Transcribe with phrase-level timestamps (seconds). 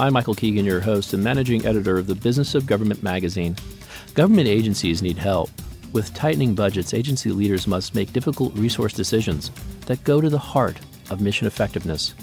[0.00, 3.56] I'm Michael Keegan, your host and managing editor of the Business of Government magazine.
[4.14, 5.50] Government agencies need help.
[5.92, 9.50] With tightening budgets, agency leaders must make difficult resource decisions
[9.86, 10.78] that go to the heart
[11.10, 12.14] of mission effectiveness.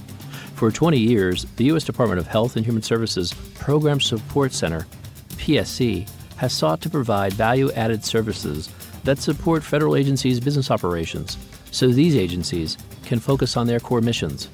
[0.53, 1.83] For 20 years, the U.S.
[1.83, 4.87] Department of Health and Human Services Program Support Center,
[5.31, 8.69] PSC, has sought to provide value added services
[9.03, 11.37] that support federal agencies' business operations
[11.71, 14.47] so these agencies can focus on their core missions.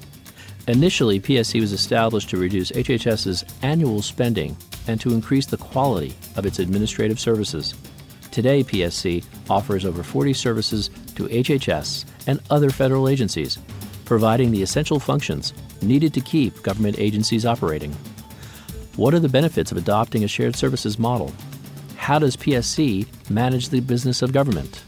[0.68, 6.46] Initially, PSC was established to reduce HHS's annual spending and to increase the quality of
[6.46, 7.74] its administrative services.
[8.30, 13.58] Today, PSC offers over 40 services to HHS and other federal agencies,
[14.04, 17.92] providing the essential functions needed to keep government agencies operating.
[18.94, 21.32] What are the benefits of adopting a shared services model?
[21.96, 24.84] How does PSC manage the business of government?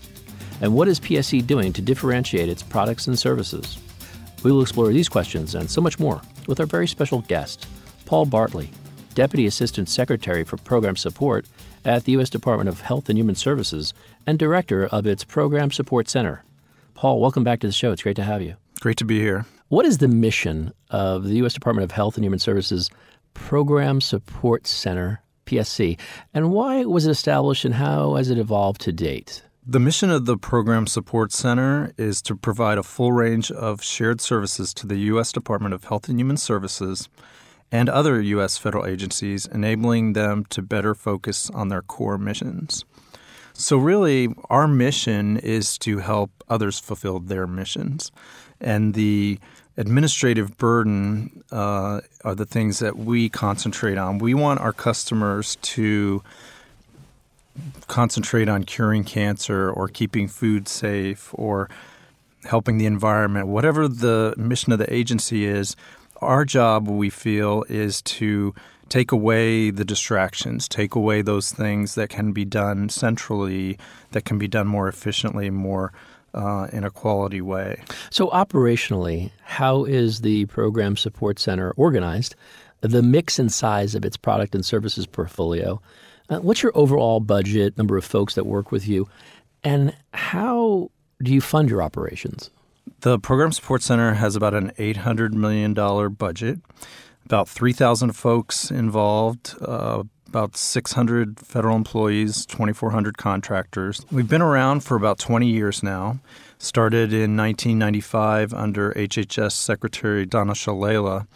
[0.61, 3.79] And what is PSC doing to differentiate its products and services?
[4.45, 7.67] We will explore these questions and so much more with our very special guest,
[8.05, 8.71] Paul Bartley,
[9.15, 11.47] Deputy Assistant Secretary for Program Support
[11.85, 12.29] at the U.S.
[12.29, 13.95] Department of Health and Human Services
[14.27, 16.45] and Director of its Program Support Center.
[16.93, 17.91] Paul, welcome back to the show.
[17.91, 18.57] It's great to have you.
[18.81, 19.47] Great to be here.
[19.69, 21.55] What is the mission of the U.S.
[21.55, 22.91] Department of Health and Human Services
[23.33, 25.99] Program Support Center, PSC,
[26.35, 29.43] and why was it established and how has it evolved to date?
[29.67, 34.21] The mission of the Program Support Center is to provide a full range of shared
[34.21, 35.33] services to the U.S.
[35.33, 37.09] Department of Health and Human Services
[37.73, 38.59] and other U.S.
[38.59, 42.85] federal agencies, enabling them to better focus on their core missions.
[43.55, 48.13] So, really, our mission is to help others fulfill their missions.
[48.61, 49.39] And the
[49.79, 54.19] administrative burden uh, are the things that we concentrate on.
[54.19, 56.23] We want our customers to
[57.87, 61.69] concentrate on curing cancer or keeping food safe or
[62.45, 65.77] helping the environment, whatever the mission of the agency is,
[66.19, 68.55] our job, we feel, is to
[68.89, 73.79] take away the distractions, take away those things that can be done centrally,
[74.13, 75.93] that can be done more efficiently, more
[76.35, 77.83] uh, in a quality way.
[78.11, 82.35] So, operationally, how is the Program Support Center organized?
[82.81, 85.81] The mix and size of its product and services portfolio,
[86.29, 89.09] uh, what's your overall budget, number of folks that work with you,
[89.63, 90.91] and how
[91.23, 92.51] do you fund your operations?
[93.01, 95.75] The Program Support Center has about an $800 million
[96.15, 96.61] budget,
[97.25, 104.05] about 3,000 folks involved, uh, about 600 federal employees, 2,400 contractors.
[104.11, 106.19] We've been around for about 20 years now.
[106.59, 111.27] Started in 1995 under HHS Secretary Donna Shalala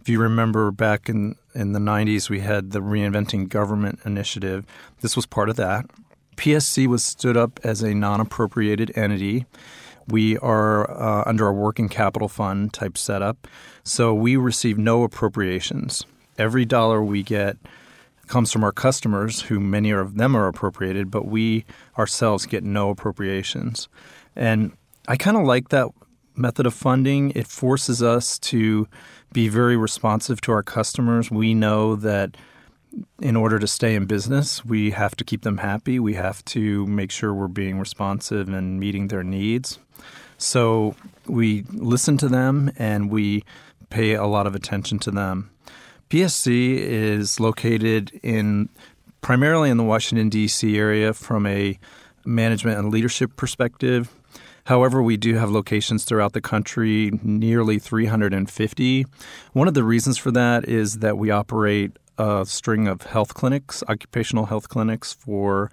[0.00, 4.64] if you remember back in, in the 90s, we had the Reinventing Government initiative.
[5.00, 5.86] This was part of that.
[6.36, 9.46] PSC was stood up as a non appropriated entity.
[10.06, 13.46] We are uh, under a working capital fund type setup.
[13.82, 16.06] So we receive no appropriations.
[16.38, 17.56] Every dollar we get
[18.28, 21.64] comes from our customers, who many of them are appropriated, but we
[21.98, 23.88] ourselves get no appropriations.
[24.36, 24.72] And
[25.08, 25.88] I kind of like that
[26.36, 27.32] method of funding.
[27.34, 28.86] It forces us to
[29.32, 31.30] be very responsive to our customers.
[31.30, 32.36] We know that
[33.20, 35.98] in order to stay in business, we have to keep them happy.
[35.98, 39.78] We have to make sure we're being responsive and meeting their needs.
[40.38, 40.94] So
[41.26, 43.44] we listen to them and we
[43.90, 45.50] pay a lot of attention to them.
[46.10, 48.68] PSC is located in
[49.20, 50.78] primarily in the Washington D.C.
[50.78, 51.78] area from a
[52.24, 54.14] management and leadership perspective.
[54.68, 59.06] However, we do have locations throughout the country, nearly 350.
[59.54, 63.82] One of the reasons for that is that we operate a string of health clinics,
[63.88, 65.70] occupational health clinics for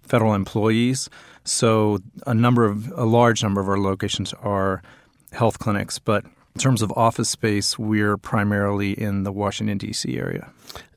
[0.00, 1.10] federal employees.
[1.42, 4.80] So a number of a large number of our locations are
[5.32, 10.16] health clinics, but In terms of office space, we're primarily in the Washington, D.C.
[10.16, 10.50] area.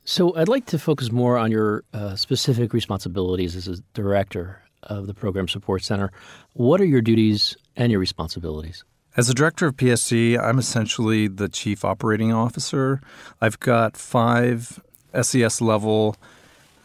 [0.06, 5.06] So I'd like to focus more on your uh, specific responsibilities as a director of
[5.06, 6.10] the Program Support Center.
[6.54, 8.84] What are your duties and your responsibilities?
[9.16, 13.00] As a director of PSC, I'm essentially the chief operating officer.
[13.40, 14.80] I've got five
[15.20, 16.16] SES level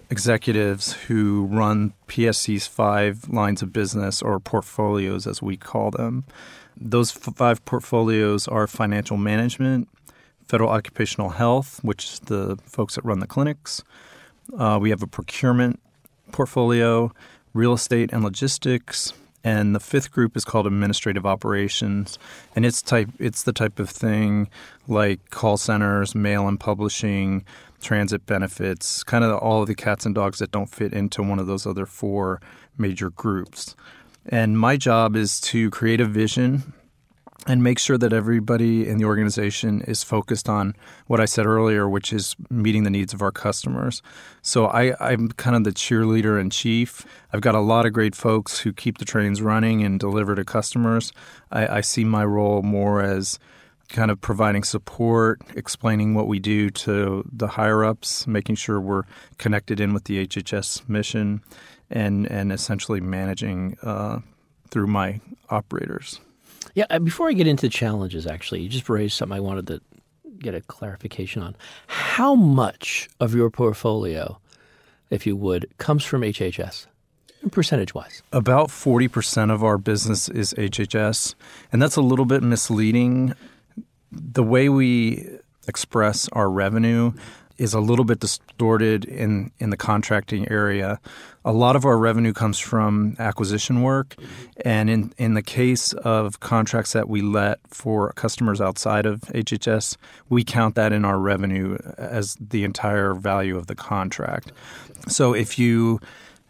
[0.10, 6.26] executives who run PSC's five lines of business or portfolios, as we call them.
[6.78, 9.88] Those five portfolios are financial management,
[10.48, 13.84] federal occupational health, which is the folks that run the clinics.
[14.58, 15.80] Uh, we have a procurement
[16.32, 17.12] portfolio,
[17.56, 19.14] real estate and logistics,
[19.44, 22.20] and the fifth group is called administrative operations.
[22.56, 24.50] And it's type it's the type of thing
[24.88, 27.46] like call centers mail and publishing
[27.82, 31.38] transit benefits kind of all of the cats and dogs that don't fit into one
[31.38, 32.42] of those other four
[32.78, 33.76] major groups.
[34.28, 36.74] And my job is to create a vision
[37.48, 40.76] and make sure that everybody in the organization is focused on
[41.08, 44.02] what I said earlier, which is meeting the needs of our customers.
[44.42, 47.06] So I, I'm kind of the cheerleader in chief.
[47.32, 50.44] I've got a lot of great folks who keep the trains running and deliver to
[50.44, 51.12] customers.
[51.52, 53.38] I, I see my role more as
[53.90, 59.04] kind of providing support, explaining what we do to the higher ups, making sure we're
[59.38, 61.44] connected in with the HHS mission,
[61.92, 64.20] and and essentially managing uh,
[64.70, 66.20] through my operators.
[66.76, 69.68] Yeah, uh, before I get into the challenges, actually, you just raised something I wanted
[69.68, 69.82] to
[70.38, 71.56] get a clarification on.
[71.88, 74.40] How much of your portfolio,
[75.10, 76.88] if you would, comes from HHS?
[77.50, 78.22] Percentage wise?
[78.34, 81.36] About 40% of our business is HHS,
[81.72, 83.34] and that's a little bit misleading.
[84.12, 85.30] The way we
[85.68, 87.14] express our revenue
[87.58, 91.00] is a little bit distorted in, in the contracting area.
[91.44, 94.16] A lot of our revenue comes from acquisition work.
[94.64, 99.98] And in, in the case of contracts that we let for customers outside of HHS,
[100.30, 104.52] we count that in our revenue as the entire value of the contract.
[105.08, 106.00] So if you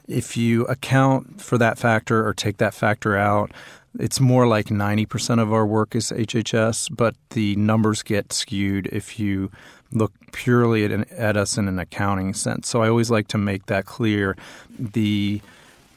[0.08, 3.51] if you account for that factor or take that factor out,
[4.00, 9.19] it's more like 90% of our work is HHS, but the numbers get skewed if
[9.19, 9.51] you
[9.92, 12.68] look purely at, an, at us in an accounting sense.
[12.68, 14.36] So I always like to make that clear.
[14.78, 15.42] The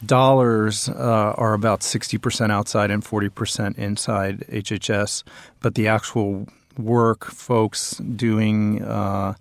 [0.05, 5.25] dollars uh, are about 60% outside and 40% inside HHS,
[5.61, 6.47] but the actual
[6.77, 9.35] work folks doing uh,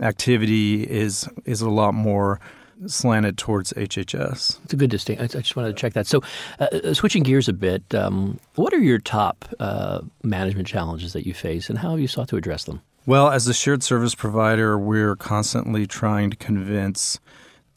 [0.00, 2.40] activity is is a lot more
[2.86, 4.58] slanted towards HHS.
[4.64, 5.24] It's a good distinction.
[5.24, 6.06] I just wanted to check that.
[6.06, 6.20] So,
[6.58, 11.26] uh, uh, switching gears a bit, um, what are your top uh, management challenges that
[11.26, 12.82] you face, and how have you sought to address them?
[13.04, 17.18] Well, as a shared service provider, we're constantly trying to convince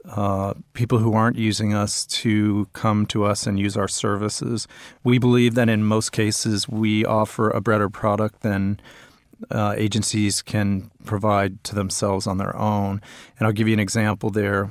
[0.07, 4.67] uh, people who aren't using us to come to us and use our services.
[5.03, 8.79] We believe that in most cases we offer a better product than
[9.49, 13.01] uh, agencies can provide to themselves on their own.
[13.39, 14.69] And I'll give you an example there.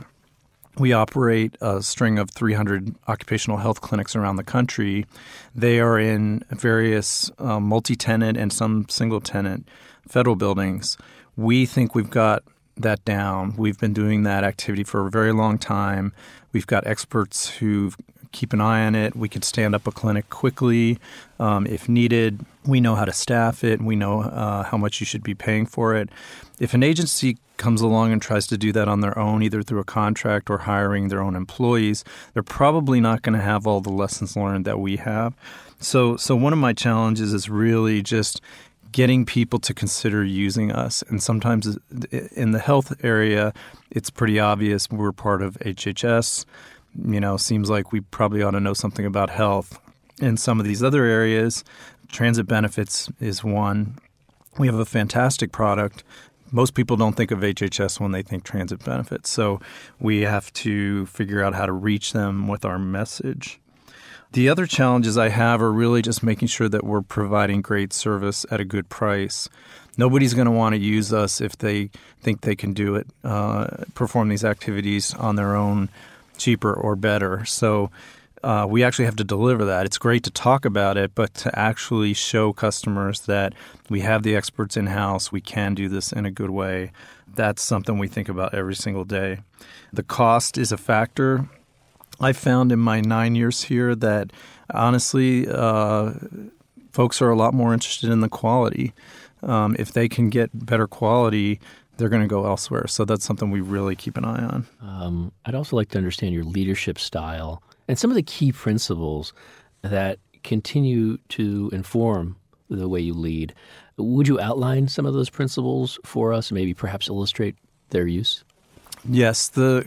[0.79, 5.05] We operate a string of 300 occupational health clinics around the country.
[5.53, 9.69] They are in various uh, multi tenant and some single tenant
[10.09, 10.97] federal buildings.
[11.37, 12.43] We think we've got
[12.77, 13.55] that down.
[13.57, 16.13] We've been doing that activity for a very long time.
[16.53, 17.93] We've got experts who
[18.33, 19.17] keep an eye on it.
[19.17, 20.99] We can stand up a clinic quickly
[21.39, 22.45] um, if needed.
[22.67, 23.81] We know how to staff it.
[23.81, 26.11] We know uh, how much you should be paying for it.
[26.59, 29.79] If an agency comes along and tries to do that on their own, either through
[29.79, 33.91] a contract or hiring their own employees, they're probably not going to have all the
[33.91, 35.35] lessons learned that we have.
[35.79, 38.41] So, so one of my challenges is really just
[38.95, 41.03] getting people to consider using us.
[41.09, 41.77] And sometimes
[42.37, 43.53] in the health area,
[43.91, 46.45] it's pretty obvious we're part of HHS.
[47.05, 49.81] You know, seems like we probably ought to know something about health.
[50.23, 51.65] In some of these other areas,
[52.07, 53.99] transit benefits is one.
[54.59, 56.05] We have a fantastic product.
[56.53, 59.29] Most people don't think of HHS when they think transit benefits.
[59.29, 59.61] So
[59.99, 63.59] we have to figure out how to reach them with our message.
[64.35, 68.45] The other challenges I have are really just making sure that we're providing great service
[68.51, 69.49] at a good price.
[69.97, 73.69] Nobody's going to want to use us if they think they can do it, uh,
[73.95, 75.89] perform these activities on their own
[76.37, 77.45] cheaper or better.
[77.45, 77.93] So
[78.43, 79.87] uh, we actually have to deliver that.
[79.87, 83.53] It's great to talk about it, but to actually show customers that
[83.89, 86.91] we have the experts in house, we can do this in a good way.
[87.33, 89.43] That's something we think about every single day.
[89.93, 91.49] The cost is a factor.
[92.21, 94.33] I found in my nine years here that
[94.73, 96.13] honestly, uh,
[96.93, 98.93] folks are a lot more interested in the quality.
[99.43, 101.61] Um, if they can get better quality,
[101.97, 102.87] they're going to go elsewhere.
[102.87, 104.67] So that's something we really keep an eye on.
[104.81, 109.33] Um, I'd also like to understand your leadership style and some of the key principles
[109.83, 112.37] that continue to inform
[112.71, 113.55] the way you lead.
[113.97, 117.57] Would you outline some of those principles for us, maybe perhaps illustrate
[117.91, 118.45] their use?
[119.09, 119.87] Yes, the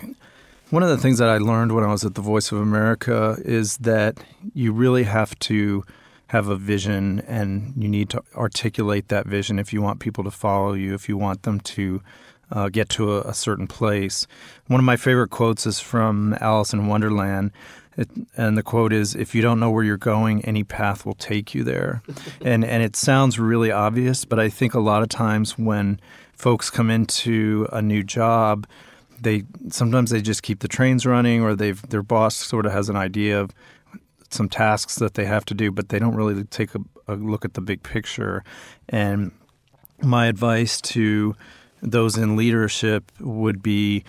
[0.70, 3.38] one of the things that I learned when I was at the Voice of America
[3.46, 4.18] is that
[4.54, 5.84] you really have to
[6.28, 10.32] have a vision and you need to articulate that vision if you want people to
[10.32, 12.02] follow you, if you want them to
[12.52, 14.28] uh, get to a, a, certain place.
[14.68, 17.52] One of my favorite quotes is from Alice in Wonderland.
[17.98, 21.16] It, and the quote is, "If you don't know where you're going, any path will
[21.16, 22.02] take you there."
[22.42, 26.00] and and it sounds really obvious, but I think a lot of times when
[26.34, 28.66] folks come into a new job,
[29.22, 32.90] they sometimes they just keep the trains running, or they've their boss sort of has
[32.90, 33.52] an idea of
[34.30, 37.46] some tasks that they have to do, but they don't really take a, a look
[37.46, 38.44] at the big picture.
[38.90, 39.32] And
[40.02, 41.36] my advice to
[41.82, 44.04] those in leadership would be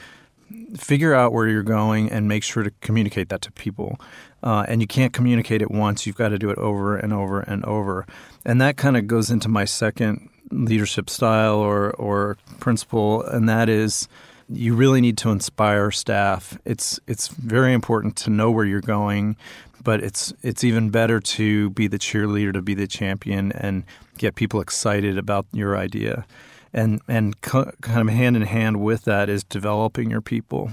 [0.76, 4.00] figure out where you're going and make sure to communicate that to people.
[4.42, 7.40] Uh, and you can't communicate it once, you've got to do it over and over
[7.40, 8.06] and over.
[8.44, 13.68] And that kind of goes into my second leadership style or, or principle, and that
[13.68, 14.08] is
[14.48, 16.58] you really need to inspire staff.
[16.64, 19.36] It's it's very important to know where you're going,
[19.82, 23.84] but it's it's even better to be the cheerleader, to be the champion, and
[24.16, 26.26] get people excited about your idea.
[26.72, 30.72] And and kind of hand in hand with that is developing your people.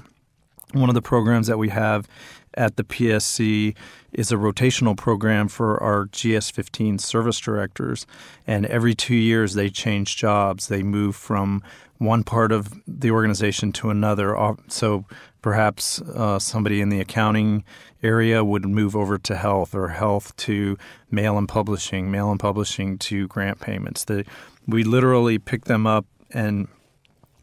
[0.74, 2.08] One of the programs that we have
[2.56, 3.76] at the PSC
[4.12, 8.06] is a rotational program for our GS15 service directors.
[8.48, 10.68] And every two years, they change jobs.
[10.68, 11.64] They move from
[11.98, 14.36] one part of the organization to another.
[14.68, 15.06] So
[15.42, 17.64] perhaps uh, somebody in the accounting
[18.04, 20.78] area would move over to health, or health to
[21.10, 24.04] mail and publishing, mail and publishing to grant payments.
[24.04, 24.26] The,
[24.68, 26.68] we literally pick them up and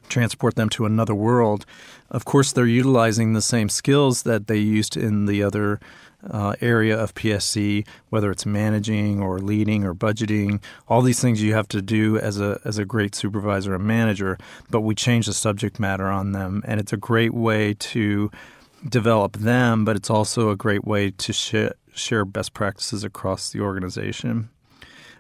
[0.09, 1.65] transport them to another world.
[2.11, 5.81] Of course, they're utilizing the same skills that they used in the other
[6.31, 11.55] uh, area of PSC, whether it's managing or leading or budgeting, all these things you
[11.55, 14.39] have to do as a as a great supervisor and manager.
[14.71, 18.31] But we change the subject matter on them, and it's a great way to
[18.89, 19.85] develop them.
[19.85, 24.51] But it's also a great way to sh- share best practices across the organization.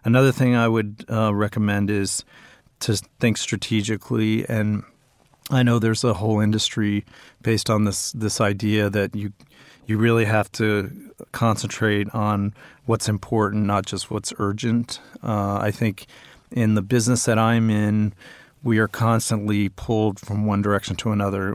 [0.04, 2.24] Another thing I would uh, recommend is
[2.80, 4.82] to think strategically and
[5.50, 7.04] I know there's a whole industry
[7.42, 9.32] based on this this idea that you
[9.86, 12.54] you really have to concentrate on
[12.86, 15.00] what's important, not just what's urgent.
[15.22, 16.06] Uh, I think
[16.50, 18.14] in the business that I'm in,
[18.64, 21.54] we are constantly pulled from one direction to another.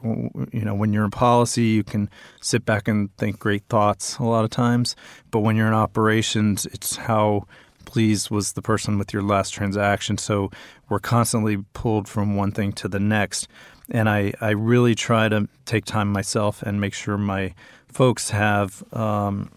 [0.52, 2.10] You know, when you're in policy, you can
[2.42, 4.96] sit back and think great thoughts a lot of times,
[5.32, 7.46] but when you're in operations, it's how
[7.86, 10.18] pleased was the person with your last transaction.
[10.18, 10.52] So
[10.90, 13.48] we're constantly pulled from one thing to the next.
[13.90, 17.54] And I, I really try to take time myself and make sure my
[17.90, 19.52] folks have um,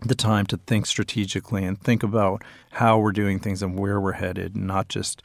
[0.00, 4.12] the time to think strategically and think about how we're doing things and where we're
[4.12, 5.22] headed, not just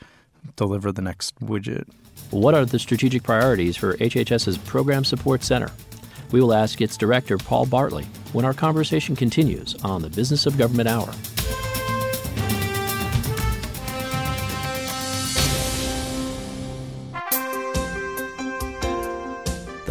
[0.55, 1.87] deliver the next widget.
[2.31, 5.71] What are the strategic priorities for HHS's Program Support Center?
[6.31, 10.57] We will ask its director, Paul Bartley, when our conversation continues on the Business of
[10.57, 11.13] Government Hour.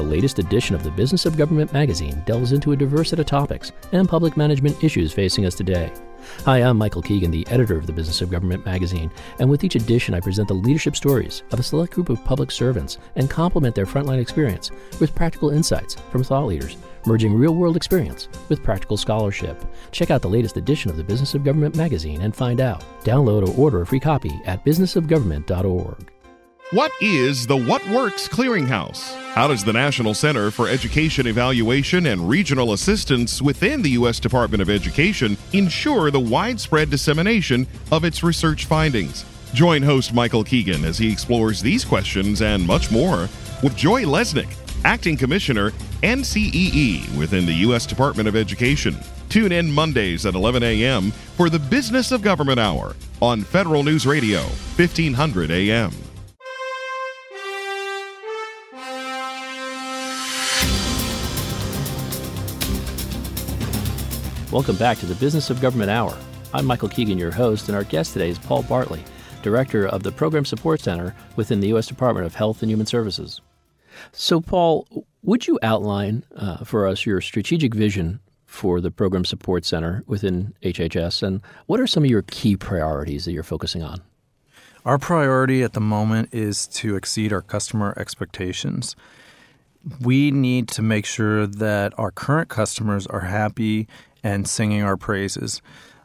[0.04, 3.72] Latest edition of the Business of Government magazine delves into a diverse set of topics
[3.92, 5.92] and public management issues facing us today.
[6.44, 9.74] Hi, I'm Michael Keegan, the editor of the Business of Government magazine, and with each
[9.74, 13.74] edition I present the leadership stories of a select group of public servants and complement
[13.74, 14.70] their frontline experience
[15.00, 19.64] with practical insights from thought leaders, merging real world experience with practical scholarship.
[19.90, 22.84] Check out the latest edition of the Business of Government magazine and find out.
[23.04, 26.13] Download or order a free copy at businessofgovernment.org.
[26.74, 29.14] What is the What Works Clearinghouse?
[29.32, 34.18] How does the National Center for Education Evaluation and Regional Assistance within the U.S.
[34.18, 39.24] Department of Education ensure the widespread dissemination of its research findings?
[39.52, 43.28] Join host Michael Keegan as he explores these questions and much more
[43.62, 44.52] with Joy Lesnick,
[44.84, 45.70] Acting Commissioner,
[46.02, 47.86] NCEE within the U.S.
[47.86, 48.96] Department of Education.
[49.28, 51.12] Tune in Mondays at 11 a.m.
[51.36, 55.92] for the Business of Government Hour on Federal News Radio, 1500 a.m.
[64.54, 66.16] Welcome back to the Business of Government Hour.
[66.52, 69.02] I'm Michael Keegan, your host, and our guest today is Paul Bartley,
[69.42, 71.88] Director of the Program Support Center within the U.S.
[71.88, 73.40] Department of Health and Human Services.
[74.12, 74.86] So, Paul,
[75.24, 80.54] would you outline uh, for us your strategic vision for the Program Support Center within
[80.62, 84.02] HHS, and what are some of your key priorities that you're focusing on?
[84.84, 88.94] Our priority at the moment is to exceed our customer expectations.
[90.00, 93.88] We need to make sure that our current customers are happy
[94.24, 95.62] and singing our praises.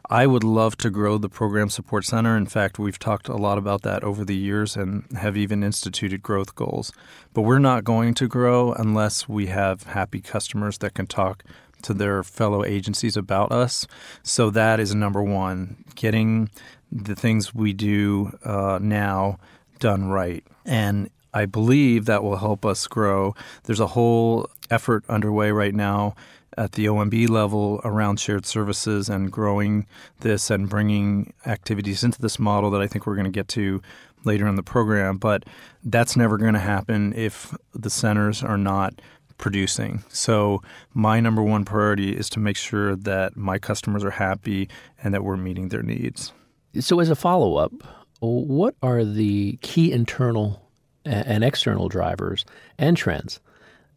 [0.08, 2.36] I would love to grow the Program Support Center.
[2.36, 6.20] In fact, we've talked a lot about that over the years and have even instituted
[6.20, 6.92] growth goals.
[7.32, 11.44] But we're not going to grow unless we have happy customers that can talk
[11.82, 13.86] to their fellow agencies about us.
[14.24, 16.50] So that is number one, getting
[16.90, 19.38] the things we do uh, now
[19.78, 20.44] done right.
[20.66, 23.36] And I believe that will help us grow.
[23.62, 26.16] There's a whole effort underway right now
[26.60, 29.86] at the OMB level around shared services and growing
[30.20, 33.80] this and bringing activities into this model that I think we're going to get to
[34.24, 35.16] later in the program.
[35.16, 35.44] But
[35.82, 39.00] that's never going to happen if the centers are not
[39.38, 40.04] producing.
[40.10, 40.62] So
[40.92, 44.68] my number one priority is to make sure that my customers are happy
[45.02, 46.34] and that we're meeting their needs.
[46.78, 47.72] So as a follow-up,
[48.20, 50.68] what are the key internal
[51.06, 52.44] and external drivers
[52.76, 53.40] and trends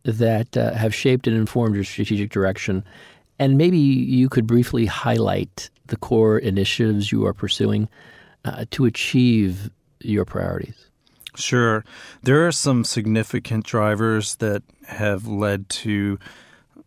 [0.04, 2.84] that uh, have shaped and informed your strategic direction?
[3.40, 7.90] And maybe you could briefly highlight the core initiatives you are pursuing
[8.46, 9.70] uh, to achieve
[10.00, 10.90] your priorities.
[11.36, 11.84] Sure.
[12.22, 16.20] There are some significant drivers that have led to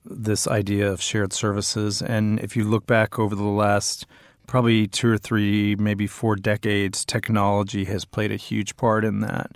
[0.04, 2.00] this idea of shared services.
[2.00, 4.06] And if you look back over the last
[4.46, 9.50] probably two or three, maybe four decades, technology has played a huge part in that.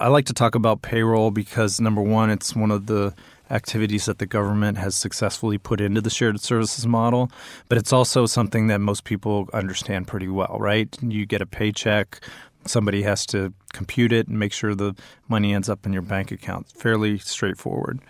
[0.00, 3.14] I like to talk about payroll because number one, it's one of the
[3.50, 7.30] activities that the government has successfully put into the shared services model,
[7.68, 10.96] but it's also something that most people understand pretty well, right?
[11.02, 12.20] You get a paycheck
[12.66, 14.94] somebody has to compute it and make sure the
[15.28, 16.68] money ends up in your bank account.
[16.68, 18.00] Fairly straightforward.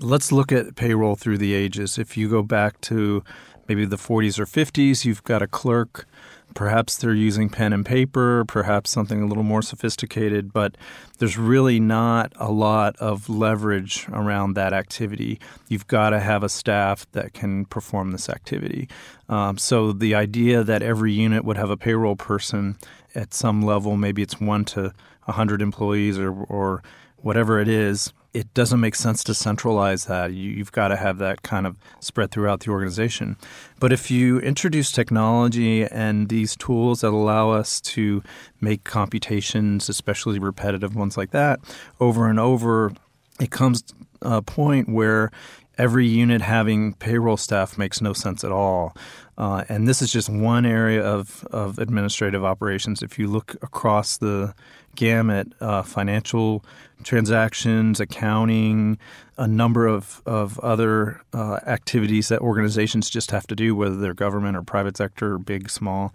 [0.00, 1.98] Let's look at payroll through the ages.
[1.98, 3.22] If you go back to
[3.68, 6.06] maybe the 40s or 50s, you've got a clerk.
[6.54, 10.76] Perhaps they're using pen and paper, perhaps something a little more sophisticated, but
[11.18, 15.40] there's really not a lot of leverage around that activity.
[15.68, 18.88] You've got to have a staff that can perform this activity.
[19.28, 22.76] Um, so the idea that every unit would have a payroll person
[23.16, 24.92] at some level, maybe it's one to
[25.24, 26.82] 100 employees or, or
[27.16, 30.32] whatever it is, it doesn't make sense to centralize that.
[30.32, 33.36] You, have got to have that kind of spread throughout the organization.
[33.78, 38.24] But if you introduce technology and these tools that allow us to
[38.60, 41.60] make computations, especially repetitive ones like that,
[42.00, 42.92] over and over,
[43.40, 43.84] it comes
[44.20, 45.30] a point where
[45.78, 48.96] every unit having payroll staff makes no sense at all.
[49.36, 53.02] Uh, and this is just one area of, of administrative operations.
[53.02, 54.54] If you look across the
[54.94, 56.64] gamut, uh, financial
[57.02, 58.98] transactions, accounting,
[59.36, 64.14] a number of, of other uh, activities that organizations just have to do, whether they're
[64.14, 66.14] government or private sector, or big, small.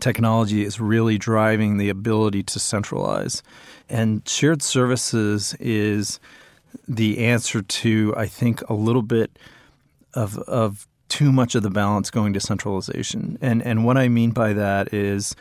[0.00, 3.42] Technology is really driving the ability to centralize.
[3.88, 6.18] And shared services is
[6.88, 9.38] the answer to, I think, a little bit
[10.14, 13.38] of, of too much of the balance going to centralization.
[13.40, 15.36] And and what I mean by that is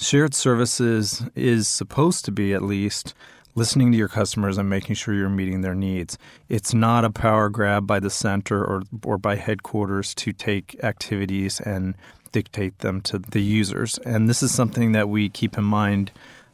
[0.00, 3.14] shared services is supposed to be at least
[3.54, 6.16] listening to your customers and making sure you're meeting their needs.
[6.48, 11.60] It's not a power grab by the center or or by headquarters to take activities
[11.60, 11.94] and
[12.32, 13.98] dictate them to the users.
[13.98, 16.12] And this is something that we keep in mind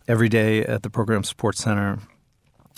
[0.09, 1.99] every day at the Program Support Center.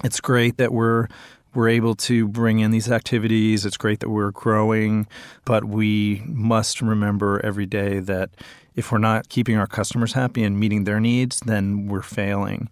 [0.05, 1.09] It's great that we're
[1.55, 3.65] we're able to bring in these activities.
[3.65, 5.07] It's great that we're growing,
[5.45, 8.31] but we must remember every day that
[8.79, 12.71] if we're not keeping our customers happy and meeting their needs, then we're failing.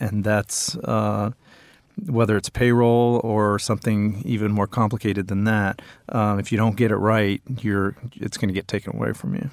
[0.00, 1.30] And that's uh,
[2.06, 5.80] whether it's payroll or something even more complicated than that.
[6.08, 9.36] Um, if you don't get it right, you're it's going to get taken away from
[9.36, 9.48] you.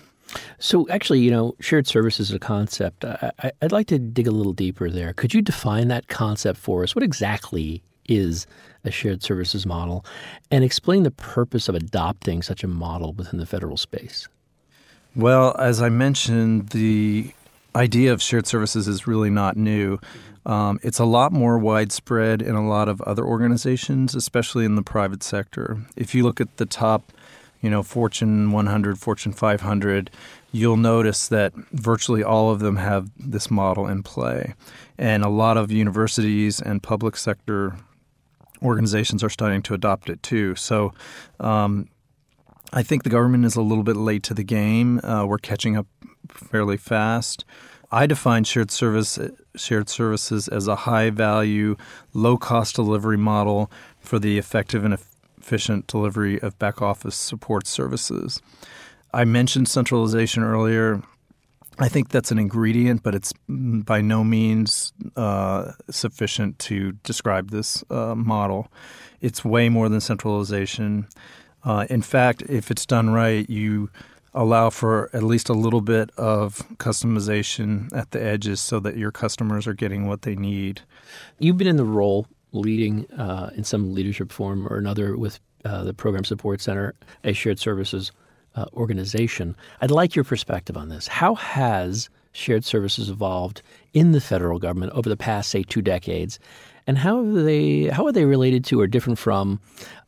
[0.57, 3.05] So, actually, you know, shared services is a concept.
[3.05, 5.13] I, would like to dig a little deeper there.
[5.13, 6.95] Could you define that concept for us?
[6.95, 8.47] What exactly is
[8.83, 10.03] a shared services model,
[10.49, 14.27] and explain the purpose of adopting such a model within the federal space.
[15.15, 17.33] Well, as I mentioned, the
[17.75, 19.99] idea of shared services is really not new.
[20.45, 24.81] Um, it's a lot more widespread in a lot of other organizations, especially in the
[24.81, 25.79] private sector.
[25.95, 27.11] If you look at the top,
[27.61, 30.09] you know, Fortune 100, Fortune 500,
[30.51, 34.55] you'll notice that virtually all of them have this model in play.
[34.97, 37.75] And a lot of universities and public sector
[38.63, 40.55] organizations are starting to adopt it too.
[40.55, 40.93] So
[41.39, 41.89] um,
[42.73, 44.99] I think the government is a little bit late to the game.
[45.03, 45.87] Uh, we're catching up
[46.29, 47.43] fairly fast.
[47.91, 49.19] I define shared service
[49.55, 51.75] shared services as a high value,
[52.13, 54.97] low cost delivery model for the effective and
[55.41, 58.41] efficient delivery of back office support services.
[59.13, 61.03] I mentioned centralization earlier.
[61.79, 67.83] I think that's an ingredient, but it's by no means uh, sufficient to describe this
[67.89, 68.71] uh, model.
[69.19, 71.07] It's way more than centralization.
[71.63, 73.89] Uh, in fact, if it's done right, you
[74.33, 79.11] allow for at least a little bit of customization at the edges so that your
[79.11, 80.81] customers are getting what they need.
[81.39, 85.83] You've been in the role leading uh, in some leadership form or another with uh,
[85.83, 88.11] the Program Support Center, a shared services
[88.55, 89.55] uh, organization.
[89.81, 91.07] I'd like your perspective on this.
[91.07, 93.61] How has shared services evolved
[93.93, 96.39] in the federal government over the past, say, two decades?
[96.87, 99.61] And how are they how are they related to or different from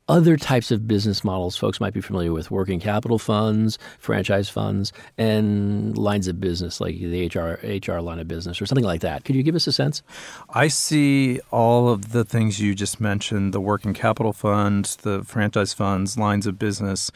[0.10, 4.92] other types of business models folks might be familiar with working capital funds, franchise funds,
[5.18, 9.24] and lines of business like the HR, HR line of business or something like that.
[9.24, 10.04] Could you give us a sense?
[10.50, 15.74] I see all of the things you just mentioned the working capital funds, the franchise
[15.74, 17.12] funds, lines of business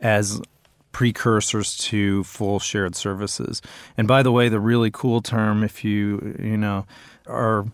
[0.00, 0.40] as
[0.92, 3.60] precursors to full shared services.
[3.96, 6.86] And by the way, the really cool term, if you, you know,
[7.26, 7.66] are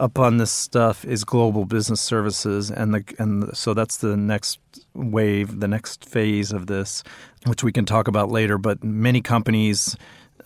[0.00, 4.58] up on this stuff is global business services, and the and so that's the next
[4.94, 7.04] wave, the next phase of this,
[7.46, 8.58] which we can talk about later.
[8.58, 9.96] But many companies.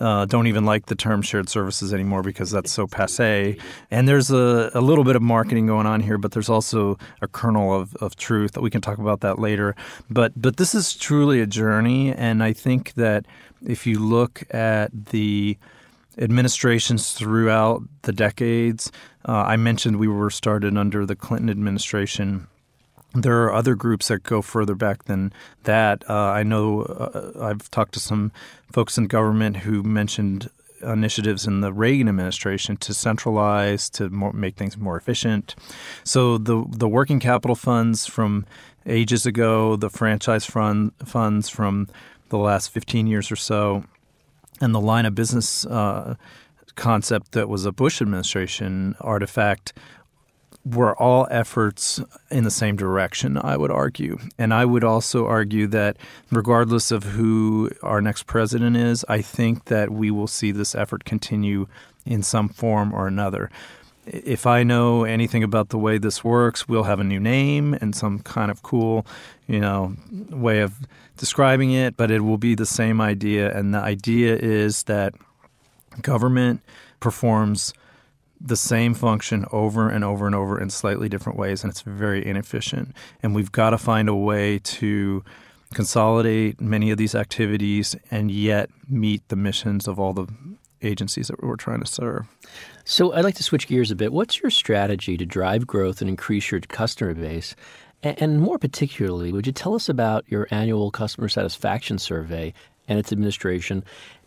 [0.00, 3.56] Uh, don't even like the term shared services anymore because that's so passe.
[3.92, 7.28] And there's a, a little bit of marketing going on here, but there's also a
[7.28, 9.76] kernel of, of truth that we can talk about that later.
[10.10, 13.24] But but this is truly a journey, and I think that
[13.64, 15.58] if you look at the
[16.18, 18.90] administrations throughout the decades.
[19.26, 22.46] Uh, I mentioned we were started under the Clinton administration.
[23.14, 25.32] There are other groups that go further back than
[25.62, 26.08] that.
[26.08, 28.32] Uh, I know uh, I've talked to some
[28.72, 30.50] folks in government who mentioned
[30.82, 35.54] initiatives in the Reagan administration to centralize, to more, make things more efficient.
[36.02, 38.46] So the the working capital funds from
[38.86, 41.88] ages ago, the franchise fund funds from
[42.28, 43.84] the last 15 years or so,
[44.60, 46.16] and the line of business uh,
[46.76, 49.72] concept that was a Bush administration artifact
[50.64, 54.18] were all efforts in the same direction, I would argue.
[54.38, 55.98] And I would also argue that
[56.30, 61.04] regardless of who our next president is, I think that we will see this effort
[61.04, 61.66] continue
[62.06, 63.50] in some form or another.
[64.06, 67.94] If I know anything about the way this works, we'll have a new name and
[67.94, 69.06] some kind of cool,
[69.46, 69.94] you know,
[70.30, 70.74] way of
[71.16, 73.56] describing it, but it will be the same idea.
[73.56, 75.14] And the idea is that
[76.02, 76.60] government
[77.00, 77.74] performs
[78.40, 82.24] the same function over and over and over in slightly different ways, and it's very
[82.24, 82.94] inefficient.
[83.22, 85.24] And we've got to find a way to
[85.72, 90.26] consolidate many of these activities and yet meet the missions of all the
[90.82, 92.26] agencies that we're trying to serve.
[92.84, 94.12] So I'd like to switch gears a bit.
[94.12, 97.56] What's your strategy to drive growth and increase your customer base
[98.04, 102.52] and more particularly, would you tell us about your annual customer satisfaction survey
[102.86, 103.82] and its administration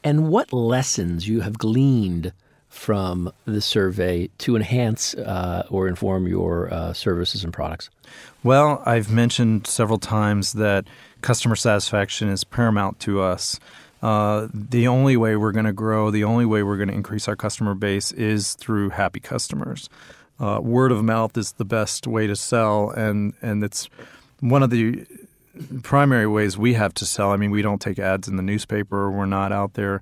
[0.08, 2.32] and what lessons you have gleaned
[2.70, 7.89] from the survey to enhance uh, or inform your uh, services and products?
[8.43, 10.86] Well, I've mentioned several times that
[11.22, 13.60] customer satisfaction is paramount to us.
[14.02, 17.28] Uh, the only way we're going to grow, the only way we're going to increase
[17.28, 19.89] our customer base is through happy customers
[20.39, 23.89] uh, word of mouth is the best way to sell, and and it's
[24.39, 25.06] one of the
[25.84, 27.32] primary ways we have to sell.
[27.32, 29.12] I mean, we don't take ads in the newspaper.
[29.12, 30.02] We're not out there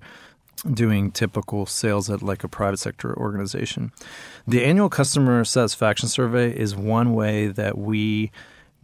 [0.74, 3.92] doing typical sales at like a private sector organization.
[4.48, 8.32] The annual customer satisfaction survey is one way that we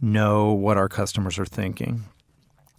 [0.00, 2.04] know what our customers are thinking.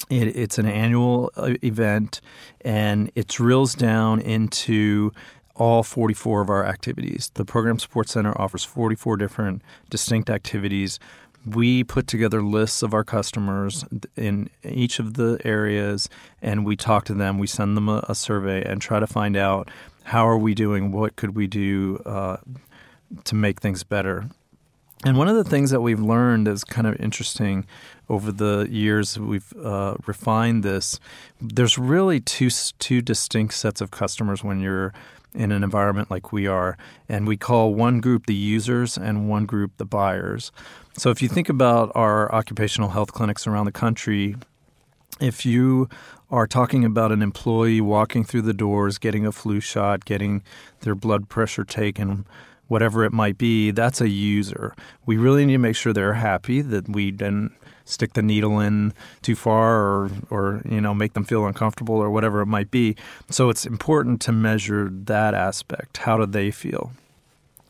[0.09, 2.19] It, it's an annual uh, event,
[2.61, 5.11] and it drills down into
[5.55, 7.31] all 44 of our activities.
[7.35, 10.99] The Program Support Center offers 44 different distinct activities.
[11.45, 16.09] We put together lists of our customers in each of the areas
[16.41, 17.37] and we talk to them.
[17.37, 19.69] We send them a, a survey and try to find out
[20.03, 20.91] how are we doing?
[20.91, 22.37] What could we do uh,
[23.23, 24.29] to make things better?
[25.05, 27.65] And one of the things that we've learned is kind of interesting
[28.09, 30.99] over the years we've uh, refined this.
[31.41, 34.93] There's really two two distinct sets of customers when you're
[35.35, 36.77] in an environment like we are.
[37.09, 40.51] And we call one group the users and one group the buyers.
[40.97, 44.35] So if you think about our occupational health clinics around the country,
[45.19, 45.89] if you
[46.29, 50.43] are talking about an employee walking through the doors, getting a flu shot, getting
[50.81, 52.25] their blood pressure taken,
[52.67, 54.75] whatever it might be, that's a user.
[55.05, 57.53] We really need to make sure they're happy that we didn't
[57.85, 62.09] stick the needle in too far or or you know make them feel uncomfortable or
[62.09, 62.95] whatever it might be.
[63.29, 65.97] So it's important to measure that aspect.
[65.97, 66.91] How do they feel?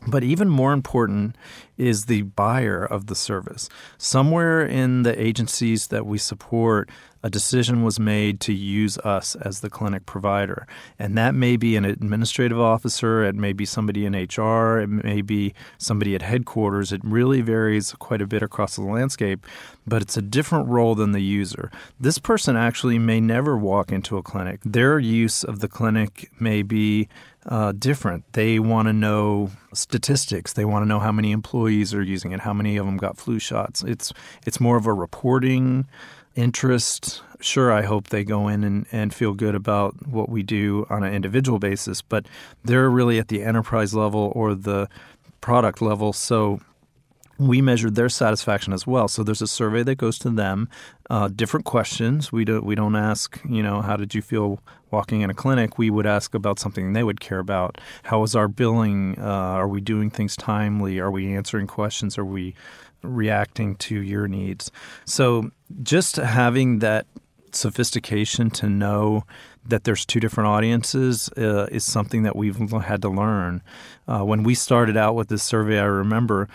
[0.08, 1.36] But even more important
[1.78, 3.70] is the buyer of the service.
[3.98, 6.90] Somewhere in the agencies that we support,
[7.24, 10.68] a decision was made to use us as the clinic provider.
[11.00, 15.22] And that may be an administrative officer, it may be somebody in HR, it may
[15.22, 16.92] be somebody at headquarters.
[16.92, 19.46] It really varies quite a bit across the landscape,
[19.88, 21.72] but it's a different role than the user.
[22.00, 24.60] This person actually may never walk into a clinic.
[24.66, 27.08] Their use of the clinic may be
[27.46, 28.24] uh, different.
[28.34, 30.54] They want to know statistics.
[30.54, 33.18] They want to know how many employees are using it, how many of them got
[33.18, 33.84] flu shots.
[33.84, 34.14] It's
[34.46, 35.88] it's more of a reporting
[36.36, 37.22] interest.
[37.40, 41.04] Sure, I hope they go in and, and feel good about what we do on
[41.04, 42.26] an individual basis, but
[42.64, 44.88] they're really at the enterprise level or the
[45.42, 46.14] product level.
[46.14, 46.62] So
[47.38, 49.08] we measured their satisfaction as well.
[49.08, 50.70] So there's a survey that goes to them,
[51.10, 52.32] uh, different questions.
[52.32, 54.60] We don't we don't ask, you know, how did you feel
[54.92, 55.78] walking in a clinic?
[55.78, 57.82] We would ask about something they would care about.
[58.04, 59.18] How is our billing?
[59.20, 61.00] Uh, are we doing things timely?
[61.00, 62.18] Are we answering questions?
[62.18, 62.54] Are we
[63.04, 64.72] reacting to your needs?
[65.06, 65.52] So
[65.84, 67.06] just having that
[67.52, 69.24] sophistication to know
[69.66, 73.62] that there's two different audiences uh, is something that we've had to learn.
[74.08, 76.50] Uh, when we started out with this survey, I remember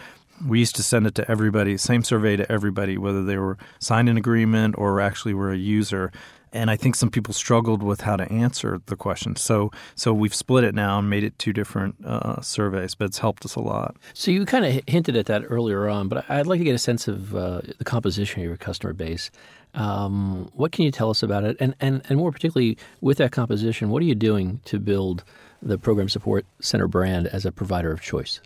[0.47, 4.09] we used to send it to everybody, same survey to everybody, whether they were signed
[4.09, 6.13] an agreement or actually were a user.
[6.53, 9.37] And I think some people struggled with how to answer the question.
[9.37, 13.19] So, so we've split it now and made it two different uh, surveys, but it's
[13.19, 13.97] helped us a lot.
[14.15, 16.79] So you kind of hinted at that earlier on, but I'd like to get a
[16.79, 19.31] sense of uh, the composition of your customer base.
[19.75, 21.57] Um, what can you tell us about it?
[21.61, 25.25] And, and, and more particularly, with that composition, what are you doing to build
[25.61, 28.41] the Program Support Center brand as a provider of choice?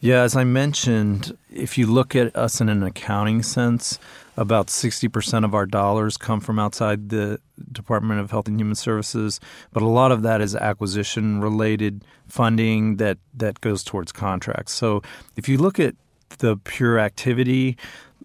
[0.00, 3.98] Yeah, as I mentioned, if you look at us in an accounting sense,
[4.36, 7.40] about 60% of our dollars come from outside the
[7.72, 9.40] Department of Health and Human Services,
[9.72, 14.72] but a lot of that is acquisition related funding that, that goes towards contracts.
[14.72, 15.02] So
[15.36, 15.94] if you look at
[16.38, 17.78] the pure activity,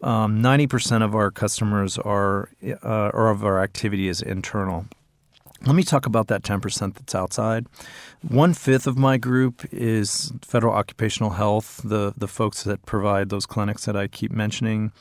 [0.04, 2.50] um, 90% of our customers are,
[2.84, 4.88] uh, or of our activity is internal.
[5.64, 7.68] Let me talk about that 10% that's outside.
[8.28, 13.46] One fifth of my group is federal occupational health, the, the folks that provide those
[13.46, 14.92] clinics that I keep mentioning.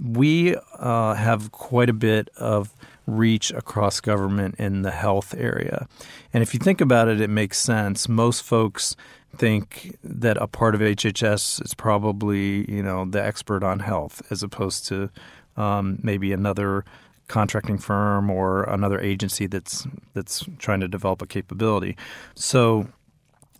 [0.00, 2.72] We uh, have quite a bit of
[3.06, 5.88] reach across government in the health area.
[6.32, 8.08] And if you think about it, it makes sense.
[8.08, 8.94] Most folks
[9.36, 14.42] think that a part of HHS is probably, you know, the expert on health as
[14.42, 15.10] opposed to
[15.56, 16.84] um, maybe another
[17.28, 21.96] contracting firm or another agency that's that's trying to develop a capability.
[22.34, 22.88] So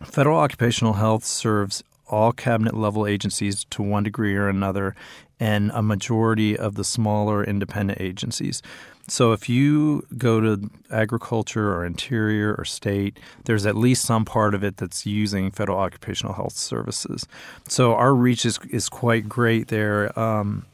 [0.03, 4.95] federal occupational health serves all cabinet level agencies to one degree or another
[5.39, 8.61] and a majority of the smaller independent agencies.
[9.09, 14.53] So if you go to agriculture or interior or state, there's at least some part
[14.53, 17.25] of it that's using federal occupational health services.
[17.67, 20.17] So our reach is, is quite great there.
[20.19, 20.65] Um,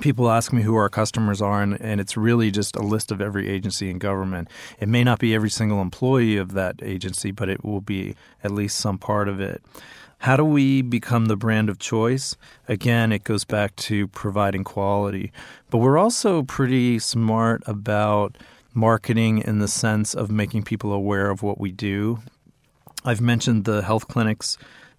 [0.00, 3.20] people ask me who our customers are, and, and, it's really just a list of
[3.20, 4.48] every agency in government.
[4.78, 8.50] It may not be every single employee of that agency, but it will be at
[8.50, 9.62] least some part of it.
[10.18, 12.36] How do we become the brand of choice?
[12.66, 15.32] Again, it goes back to providing quality.
[15.70, 18.38] But we're also pretty smart about
[18.72, 22.20] marketing in the sense of making people aware of what we do.
[23.04, 24.56] I've mentioned the health clinics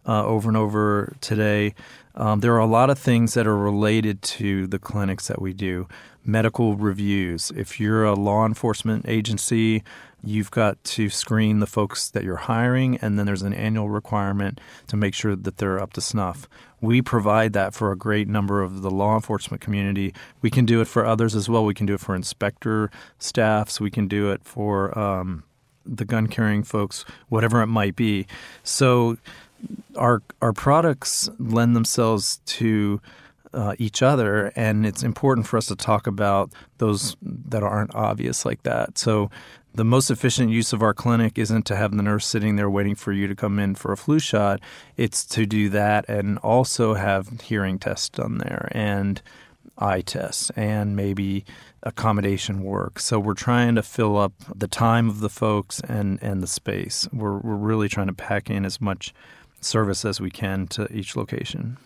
[0.07, 1.73] uh, over and over today.
[2.15, 5.53] Um, there are a lot of things that are related to the clinics that we
[5.53, 5.87] do.
[6.23, 7.51] Medical reviews.
[7.55, 9.83] If you're a law enforcement agency,
[10.23, 14.59] you've got to screen the folks that you're hiring, and then there's an annual requirement
[14.87, 16.47] to make sure that they're up to snuff.
[16.81, 20.13] We provide that for a great number of the law enforcement community.
[20.41, 21.65] We can do it for others as well.
[21.65, 23.79] We can do it for inspector staffs.
[23.79, 25.43] We can do it for um,
[25.85, 28.25] the gun carrying folks, whatever it might be.
[28.63, 29.17] So
[29.95, 33.01] our our products lend themselves to
[33.53, 38.45] uh, each other, and it's important for us to talk about those that aren't obvious
[38.45, 38.97] like that.
[38.97, 39.31] So,
[39.73, 42.95] the most efficient use of our clinic isn't to have the nurse sitting there waiting
[42.95, 44.59] for you to come in for a flu shot.
[44.97, 49.21] It's to do that and also have hearing tests done there and
[49.77, 51.45] eye tests and maybe
[51.83, 52.99] accommodation work.
[52.99, 57.07] So we're trying to fill up the time of the folks and, and the space.
[57.11, 59.13] We're, we're really trying to pack in as much
[59.65, 61.77] service as we can to each location.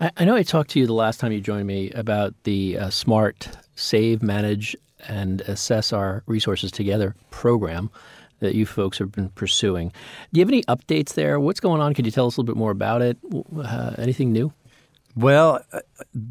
[0.00, 2.78] I, I know I talked to you the last time you joined me about the
[2.78, 4.76] uh, Smart Save, Manage,
[5.08, 7.90] and Assess Our Resources Together program
[8.40, 9.88] that you folks have been pursuing.
[10.32, 11.40] Do you have any updates there?
[11.40, 11.94] What's going on?
[11.94, 13.16] Could you tell us a little bit more about it?
[13.56, 14.52] Uh, anything new?
[15.16, 15.80] Well, uh,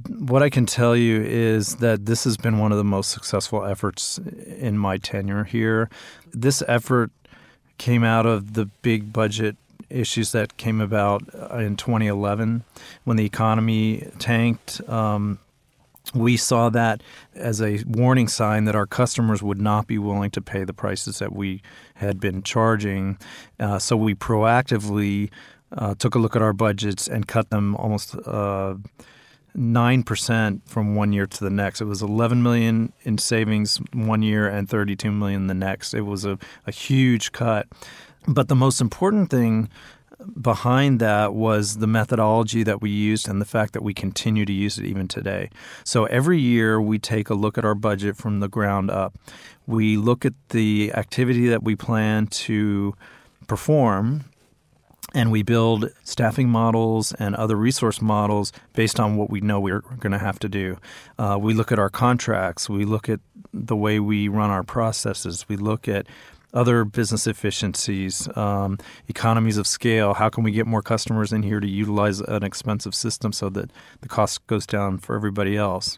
[0.10, 3.64] what I can tell you is that this has been one of the most successful
[3.64, 4.20] efforts
[4.58, 5.90] in my tenure here.
[6.34, 7.12] This effort
[7.78, 9.56] came out of the big budget
[9.94, 12.64] issues that came about uh, in 2011
[13.04, 14.82] when the economy tanked.
[14.90, 15.40] Um,
[16.14, 17.02] we saw that
[17.34, 21.20] as a warning sign that our customers would not be willing to pay the prices
[21.20, 21.62] that we
[21.96, 23.18] had been charging.
[23.60, 25.30] Uh, so we proactively
[25.72, 28.16] uh, took a look at our budgets and cut them almost.
[28.26, 28.76] Uh,
[29.56, 31.80] 9% from one year to the next.
[31.80, 35.94] It was 11 million in savings one year and 32 million the next.
[35.94, 37.68] It was a, a huge cut.
[38.28, 39.70] But the most important thing
[40.40, 44.54] behind that was the methodology that we used and the fact that we continue to
[44.54, 45.50] use it even today.
[45.84, 49.18] So every year we take a look at our budget from the ground up.
[49.68, 52.96] We look at the activity that we plan to
[53.48, 54.26] perform
[55.14, 59.82] and we build staffing models and other resource models based on what we know we're
[59.82, 60.78] going to have to do.
[61.20, 63.20] Uh, we look at our contracts, we look at
[63.54, 66.08] the way we run our processes, we look at
[66.54, 70.14] other business efficiencies, um, economies of scale.
[70.14, 73.72] How can we get more customers in here to utilize an expensive system so that
[74.02, 75.98] the cost goes down for everybody else?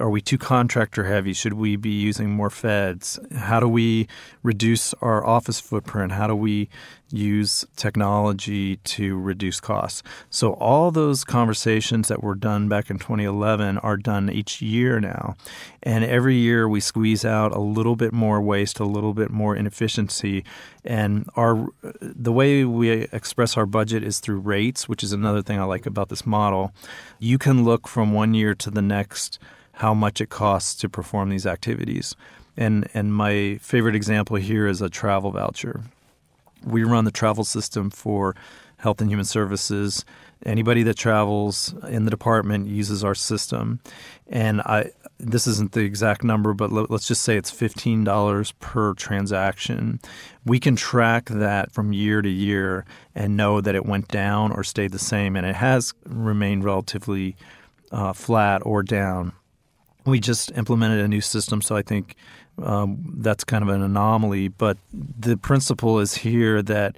[0.00, 1.32] Are we too contractor heavy?
[1.32, 3.18] Should we be using more feds?
[3.36, 4.08] How do we
[4.42, 6.12] reduce our office footprint?
[6.12, 6.68] How do we
[7.10, 10.02] use technology to reduce costs?
[10.30, 15.34] So, all those conversations that were done back in 2011 are done each year now.
[15.82, 19.54] And every year we squeeze out a little bit more waste, a little bit more
[19.54, 20.44] inefficiency.
[20.84, 21.68] And our
[22.00, 25.86] the way we express our budget is through rates, which is another thing I like
[25.86, 26.72] about this model.
[27.18, 29.38] You can look from one year to the next
[29.72, 32.14] how much it costs to perform these activities.
[32.56, 35.82] And and my favorite example here is a travel voucher.
[36.64, 38.36] We run the travel system for
[38.76, 40.04] Health and Human Services.
[40.44, 43.80] Anybody that travels in the department uses our system,
[44.26, 48.92] and I this isn't the exact number, but let's just say it's fifteen dollars per
[48.94, 50.00] transaction.
[50.44, 54.64] We can track that from year to year and know that it went down or
[54.64, 57.36] stayed the same, and it has remained relatively
[57.92, 59.32] uh, flat or down
[60.04, 62.16] we just implemented a new system, so I think
[62.62, 64.48] um, that's kind of an anomaly.
[64.48, 66.96] But the principle is here that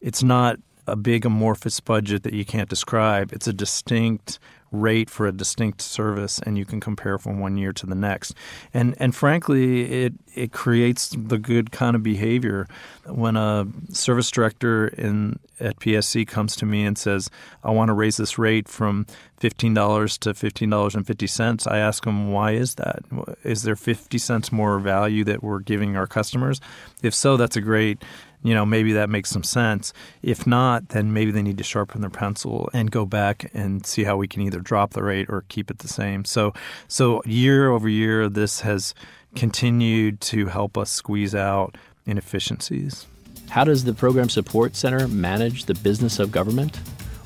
[0.00, 3.32] it's not a big amorphous budget that you can't describe.
[3.32, 4.38] It's a distinct
[4.74, 8.34] rate for a distinct service, and you can compare from one year to the next.
[8.72, 12.66] And and frankly, it it creates the good kind of behavior.
[13.06, 17.30] When a service director in at PSC comes to me and says,
[17.62, 19.06] "I want to raise this rate from
[19.38, 23.04] fifteen dollars to fifteen dollars and fifty cents," I ask them, "Why is that?
[23.44, 26.60] Is there fifty cents more value that we're giving our customers?
[27.02, 28.02] If so, that's a great."
[28.44, 29.92] You know, maybe that makes some sense.
[30.22, 34.04] If not, then maybe they need to sharpen their pencil and go back and see
[34.04, 36.26] how we can either drop the rate or keep it the same.
[36.26, 36.52] So,
[36.86, 38.94] so year over year, this has
[39.34, 41.76] continued to help us squeeze out
[42.06, 43.06] inefficiencies.
[43.48, 46.78] How does the Program Support Center manage the business of government?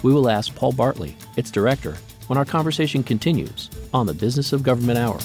[0.05, 1.97] We will ask Paul Bartley, its director,
[2.29, 5.19] when our conversation continues on the Business of Government Hour.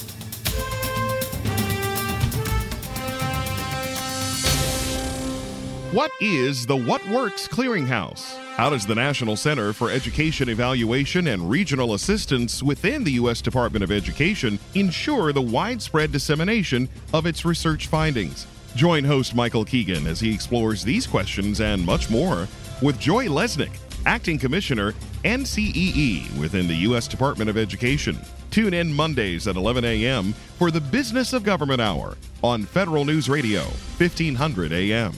[5.94, 8.36] What is the What Works Clearinghouse?
[8.56, 13.40] How does the National Center for Education Evaluation and Regional Assistance within the U.S.
[13.40, 18.48] Department of Education ensure the widespread dissemination of its research findings?
[18.74, 22.48] Join host Michael Keegan as he explores these questions and much more
[22.82, 27.06] with Joy Lesnick, Acting Commissioner, NCEE within the U.S.
[27.06, 28.18] Department of Education.
[28.50, 30.32] Tune in Mondays at 11 a.m.
[30.58, 35.14] for the Business of Government Hour on Federal News Radio, 1500 a.m.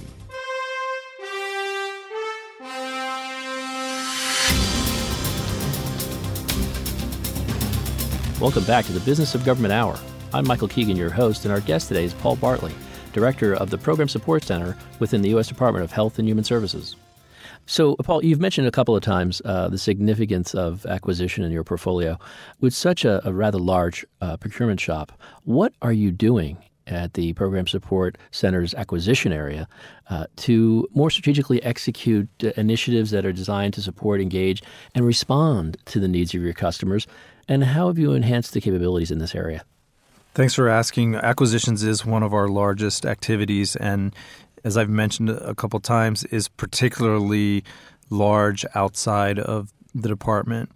[8.47, 9.99] Welcome back to the Business of Government Hour.
[10.33, 12.73] I'm Michael Keegan, your host, and our guest today is Paul Bartley,
[13.13, 15.49] Director of the Program Support Center within the U.S.
[15.49, 16.95] Department of Health and Human Services.
[17.67, 21.65] So, Paul, you've mentioned a couple of times uh, the significance of acquisition in your
[21.65, 22.21] portfolio.
[22.61, 25.11] With such a, a rather large uh, procurement shop,
[25.43, 26.57] what are you doing
[26.87, 29.67] at the Program Support Center's acquisition area
[30.09, 34.63] uh, to more strategically execute uh, initiatives that are designed to support, engage,
[34.95, 37.09] and respond to the needs of your customers
[37.49, 39.65] and how have you enhanced the capabilities in this area?
[40.35, 41.15] Thanks for asking.
[41.15, 44.15] Acquisitions is one of our largest activities, and
[44.65, 47.65] as I've mentioned a couple times, is particularly
[48.11, 50.71] large outside of the department.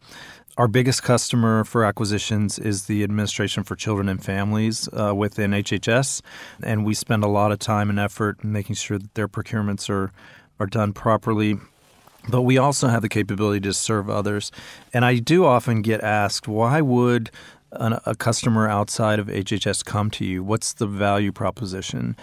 [0.56, 6.22] Our biggest customer for acquisitions is the Administration for Children and Families uh, within HHS,
[6.62, 10.10] and we spend a lot of time and effort making sure that their procurements are
[10.58, 11.56] are done properly.
[12.28, 14.52] But we also have the capability to serve others.
[14.92, 17.30] And I do often get asked, why would
[17.72, 20.42] an, a customer outside of HHS come to you?
[20.42, 22.16] What's the value proposition?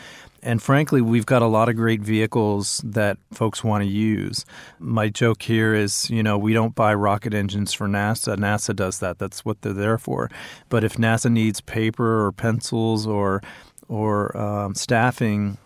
[0.43, 4.45] And frankly, we've got a lot of great vehicles that folks want to use.
[4.79, 8.37] My joke here is, you know, we don't buy rocket engines for NASA.
[8.37, 9.17] NASA does that.
[9.19, 10.29] That's what they're there for.
[10.69, 13.41] But if NASA needs paper or pencils or
[13.89, 15.57] or um, staffing,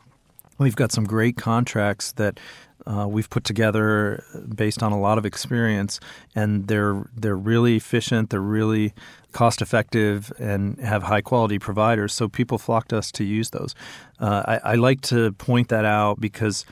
[0.58, 2.40] we've got some great contracts that
[2.86, 4.24] uh, we've put together
[4.54, 6.00] based on a lot of experience,
[6.36, 8.30] and they're they're really efficient.
[8.30, 8.94] They're really
[9.32, 12.14] cost effective and have high quality providers.
[12.14, 13.76] So people flock to us to use those.
[14.20, 16.66] Uh, I, I, like to point that out because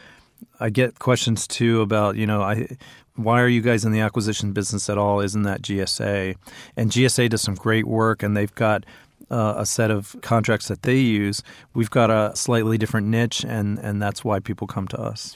[0.59, 2.67] I get questions too about you know I.
[3.15, 5.19] Why are you guys in the acquisition business at all?
[5.19, 6.37] Isn't that GSA?
[6.77, 8.85] And GSA does some great work, and they've got
[9.29, 11.43] uh, a set of contracts that they use.
[11.73, 15.35] We've got a slightly different niche, and, and that's why people come to us.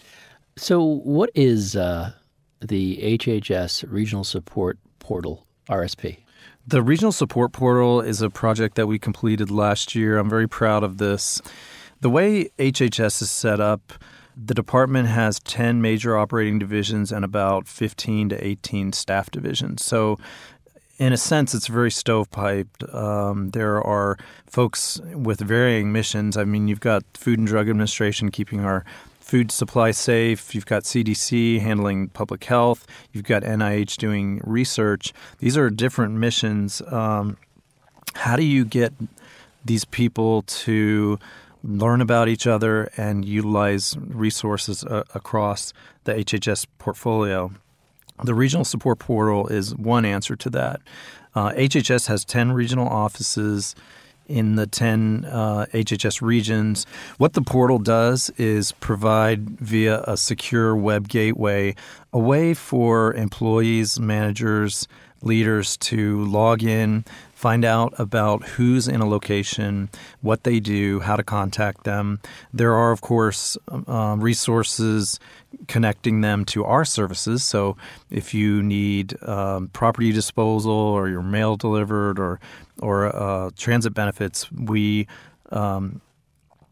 [0.56, 2.12] So, what is uh,
[2.62, 6.18] the HHS Regional Support Portal, RSP?
[6.68, 10.18] The Regional Support Portal is a project that we completed last year.
[10.18, 11.42] I'm very proud of this.
[12.02, 13.94] The way HHS is set up,
[14.38, 19.84] the department has 10 major operating divisions and about 15 to 18 staff divisions.
[19.84, 20.20] So,
[21.00, 22.94] in a sense, it's very stovepiped.
[22.94, 26.38] Um, there are folks with varying missions.
[26.38, 28.86] I mean, you've got Food and Drug Administration keeping our
[29.34, 30.54] food supply safe.
[30.54, 32.86] You've got CDC handling public health.
[33.14, 35.12] You've got NIH doing research.
[35.40, 36.84] These are different missions.
[36.86, 37.38] Um,
[38.14, 38.94] how do you get
[39.66, 41.18] these people to
[41.64, 45.74] learn about each other and utilize resources uh, across
[46.04, 47.52] the HHS portfolio?
[48.24, 50.80] The regional support portal is one answer to that.
[51.34, 53.74] Uh, HHS has 10 regional offices
[54.28, 56.86] in the 10 uh, HHS regions.
[57.18, 61.76] What the portal does is provide via a secure web gateway
[62.12, 64.88] a way for employees, managers,
[65.24, 67.04] leaders to log in,
[67.34, 69.90] find out about who's in a location,
[70.22, 72.20] what they do, how to contact them.
[72.54, 73.58] There are, of course,
[73.88, 75.20] um, resources
[75.68, 77.44] connecting them to our services.
[77.44, 77.78] So
[78.10, 82.40] if you need um, property disposal or your mail delivered or
[82.80, 85.08] or uh, transit benefits, we
[85.52, 86.02] um,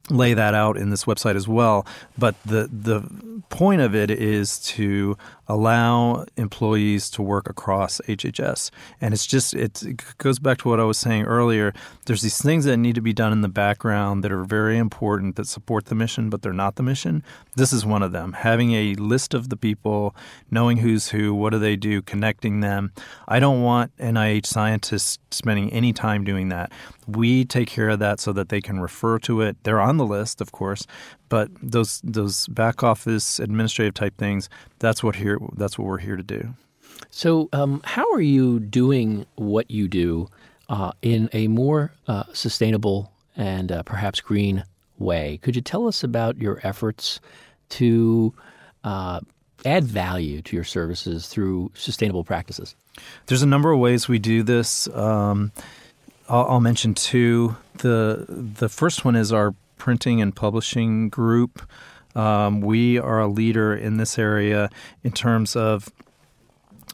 [0.09, 1.85] lay that out in this website as well.
[2.17, 3.07] But the the
[3.49, 5.17] point of it is to
[5.51, 8.71] allow employees to work across HHS.
[9.01, 11.73] And it's just, it goes back to what I was saying earlier.
[12.05, 15.35] There's these things that need to be done in the background that are very important
[15.35, 17.21] that support the mission, but they're not the mission.
[17.55, 18.31] This is one of them.
[18.31, 20.15] Having a list of the people,
[20.49, 22.93] knowing who's who, what do they do, connecting them.
[23.27, 26.71] I don't want NIH scientists spending any time doing that.
[27.07, 29.57] We take care of that so that they can refer to it.
[29.63, 30.87] They're on the list, of course,
[31.31, 36.17] but those those back office administrative type things, that's what here that's what we're here
[36.17, 36.53] to do.
[37.09, 40.27] So, um, how are you doing what you do
[40.67, 44.65] uh, in a more uh, sustainable and uh, perhaps green
[44.99, 45.39] way?
[45.41, 47.21] Could you tell us about your efforts
[47.69, 48.33] to
[48.83, 49.21] uh,
[49.63, 52.75] add value to your services through sustainable practices?
[53.27, 54.89] There's a number of ways we do this.
[54.89, 55.53] Um,
[56.27, 57.55] I'll, I'll mention two.
[57.77, 61.67] the The first one is our printing and publishing group.
[62.13, 64.69] Um, we are a leader in this area
[65.03, 65.89] in terms of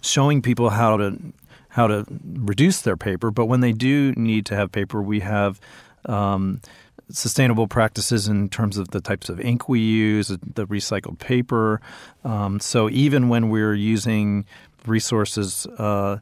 [0.02, 1.20] showing people how to
[1.68, 3.30] how to reduce their paper.
[3.30, 5.60] But when they do need to have paper, we have
[6.06, 6.62] um,
[7.10, 11.82] sustainable practices in terms of the types of ink we use, the recycled paper.
[12.24, 14.46] Um, so even when we're using
[14.86, 16.20] resources uh,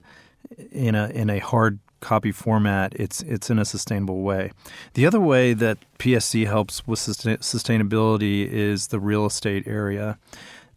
[0.72, 4.52] in a in a hard copy format, it's it's in a sustainable way.
[4.94, 10.20] The other way that PSC helps with sustainability is the real estate area.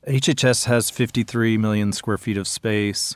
[0.06, 3.14] HHS has 53 million square feet of space.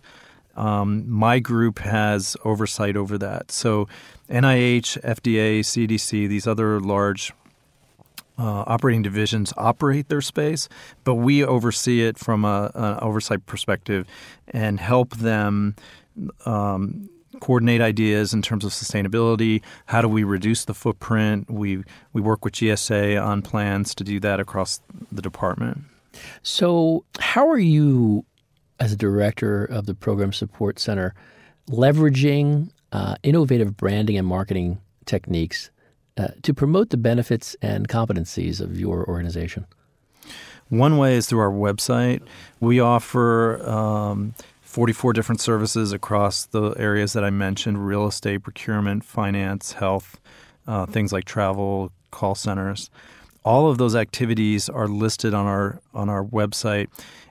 [0.55, 3.51] Um, my group has oversight over that.
[3.51, 3.89] So,
[4.29, 7.33] NIH, FDA, CDC, these other large
[8.39, 10.69] uh, operating divisions operate their space,
[11.05, 14.07] but we oversee it from an oversight perspective
[14.49, 15.77] and help them
[16.45, 17.09] um,
[17.43, 19.63] coordinate ideas in terms of sustainability.
[19.87, 21.51] How do we reduce the footprint?
[21.51, 21.83] We
[22.13, 24.81] we work with GSA on plans to do that across
[25.11, 25.83] the department.
[26.45, 28.25] So, how are you,
[28.79, 31.17] as a director of the Program Support Center,
[31.69, 35.71] leveraging uh, innovative branding and marketing techniques
[36.17, 39.67] uh, to promote the benefits and competencies of your organization?
[40.69, 42.23] One way is through our website.
[42.61, 44.35] We offer um,
[44.73, 50.19] 44 different services across the areas that I mentioned real estate, procurement, finance, health,
[50.67, 52.89] uh, things like travel, call centers.
[53.45, 56.89] All of those activities are listed on our on our website.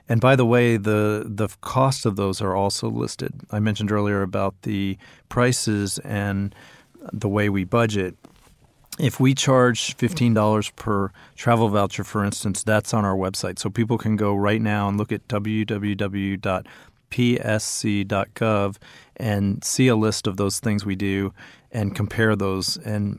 [0.08, 3.32] And by the way, the the cost of those are also listed.
[3.50, 4.96] I mentioned earlier about the
[5.28, 6.54] prices and
[7.12, 8.14] the way we budget.
[8.98, 13.58] if we charge $15 per travel voucher, for instance, that's on our website.
[13.58, 15.26] So people can go right now and look at
[17.12, 18.76] www.psc.gov
[19.16, 21.32] and see a list of those things we do
[21.70, 22.76] and compare those.
[22.78, 23.18] And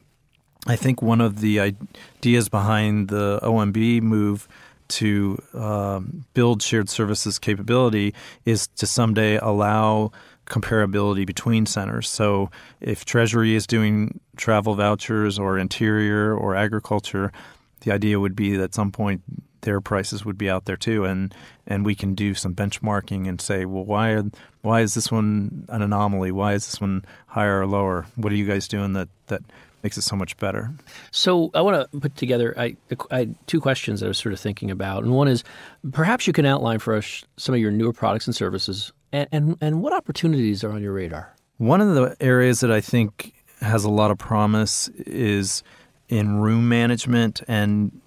[0.68, 4.48] I think one of the ideas behind the OMB move
[4.90, 8.14] to um, build shared services capability
[8.46, 10.12] is to someday allow
[10.46, 12.10] comparability between centers.
[12.10, 17.32] So if Treasury is doing travel vouchers or interior or agriculture,
[17.82, 19.22] the idea would be that at some point
[19.64, 21.34] their prices would be out there too, and
[21.68, 24.24] and we can do some benchmarking and say, well, why are,
[24.62, 26.32] why is this one an anomaly?
[26.32, 28.06] Why is this one higher or lower?
[28.16, 29.42] What are you guys doing that that
[29.82, 30.72] makes it so much better?
[31.12, 32.78] So I want to put together I,
[33.12, 35.44] I two questions that I was sort of thinking about, and one is
[35.92, 39.58] perhaps you can outline for us some of your newer products and services, and and,
[39.60, 41.36] and what opportunities are on your radar.
[41.58, 45.64] One of the areas that I think has a lot of promise is
[46.10, 48.02] in room management and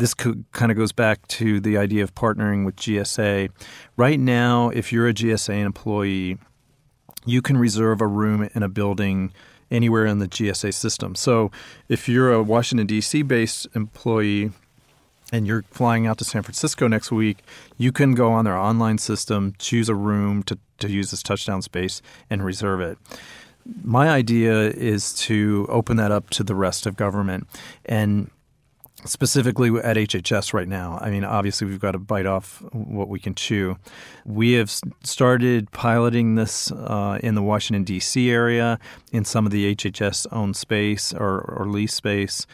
[0.00, 3.50] this kind of goes back to the idea of partnering with GSA.
[3.96, 6.38] Right now, if you're a GSA employee,
[7.24, 9.32] you can reserve a room in a building
[9.70, 11.14] anywhere in the GSA system.
[11.14, 11.50] So
[11.88, 13.22] if you're a Washington, D.C.
[13.22, 14.50] based employee
[15.32, 17.44] and you're flying out to San Francisco next week,
[17.78, 21.62] you can go on their online system, choose a room to, to use this touchdown
[21.62, 22.98] space, and reserve it
[23.84, 27.46] my idea is to open that up to the rest of government
[27.84, 28.30] and
[29.04, 30.98] specifically at HHS right now.
[31.00, 33.76] I mean, obviously, we've got to bite off what we can chew.
[34.24, 34.70] We have
[35.02, 38.30] started piloting this uh, in the Washington, D.C.
[38.30, 38.78] area
[39.12, 42.46] in some of the HHS owned space or, or lease space.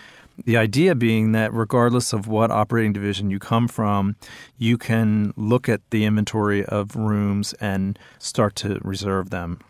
[0.45, 4.17] The idea being that regardless of what operating division you come from,
[4.59, 9.61] you can look at the inventory of rooms and start to reserve them.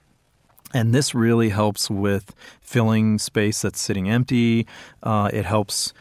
[0.75, 4.67] And this really helps with filling space that's sitting empty.
[5.03, 5.93] Uh, it helps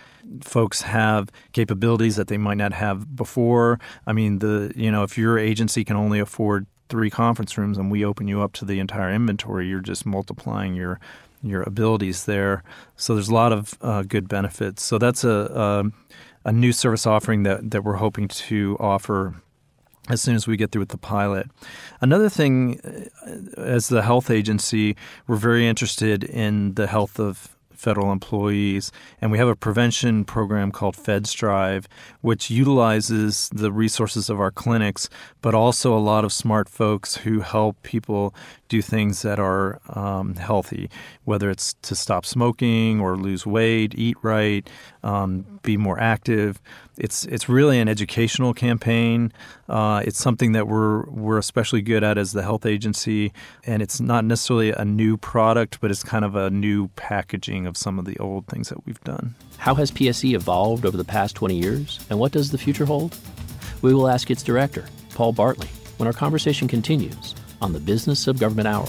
[0.43, 3.79] folks have capabilities that they might not have before.
[4.07, 7.89] I mean, the you know, if your agency can only afford three conference rooms and
[7.89, 10.99] we open you up to the entire inventory, you're just multiplying your
[11.41, 12.63] your abilities there.
[12.95, 14.83] So there's a lot of uh, good benefits.
[14.83, 15.29] So that's a,
[16.45, 19.35] a a new service offering that that we're hoping to offer
[20.07, 21.47] as soon as we get through with the pilot.
[21.99, 22.79] Another thing,
[23.25, 24.95] uh, as the health agency,
[25.27, 27.54] we're very interested in the health of
[27.85, 28.91] federal employees.
[29.21, 31.85] And we have a prevention program called FedStrive,
[32.21, 35.07] which utilizes the resources of our clinics,
[35.43, 38.33] but also a lot of smart folks who help people
[38.69, 40.89] do things that are um, healthy,
[41.25, 44.67] whether it's to stop smoking or lose weight, eat right,
[45.03, 46.61] um, be more active.
[46.97, 49.33] It's it's really an educational campaign.
[49.67, 53.33] Uh, it's something that we're we're especially good at as the health agency,
[53.65, 57.75] and it's not necessarily a new product, but it's kind of a new packaging of
[57.75, 59.35] some of the old things that we've done.
[59.57, 63.17] How has PSC evolved over the past 20 years, and what does the future hold?
[63.81, 68.39] We will ask its director, Paul Bartley, when our conversation continues on the Business of
[68.39, 68.87] Government Hour.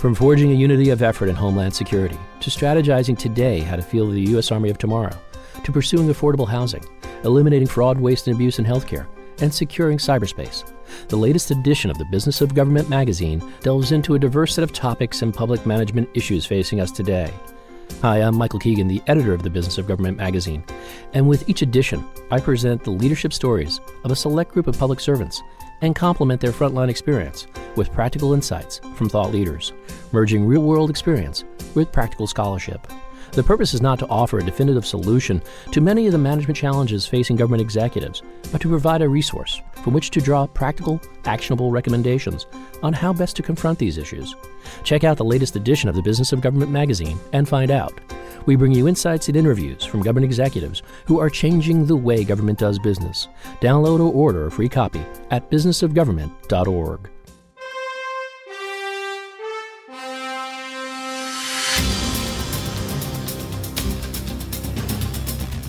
[0.00, 4.14] From forging a unity of effort in Homeland Security, to strategizing today how to field
[4.14, 4.50] the U.S.
[4.50, 5.14] Army of tomorrow,
[5.62, 6.82] to pursuing affordable housing,
[7.24, 9.06] eliminating fraud, waste, and abuse in healthcare,
[9.42, 10.64] and securing cyberspace.
[11.08, 14.72] The latest edition of the Business of Government magazine delves into a diverse set of
[14.72, 17.30] topics and public management issues facing us today.
[17.98, 20.64] Hi, I'm Michael Keegan, the editor of the Business of Government magazine.
[21.12, 25.00] And with each edition, I present the leadership stories of a select group of public
[25.00, 25.42] servants
[25.82, 29.74] and complement their frontline experience with practical insights from thought leaders,
[30.12, 32.86] merging real world experience with practical scholarship.
[33.32, 37.06] The purpose is not to offer a definitive solution to many of the management challenges
[37.06, 42.46] facing government executives, but to provide a resource from which to draw practical, actionable recommendations
[42.82, 44.34] on how best to confront these issues.
[44.82, 48.00] Check out the latest edition of the Business of Government magazine and find out.
[48.46, 52.58] We bring you insights and interviews from government executives who are changing the way government
[52.58, 53.28] does business.
[53.60, 57.10] Download or order a free copy at businessofgovernment.org.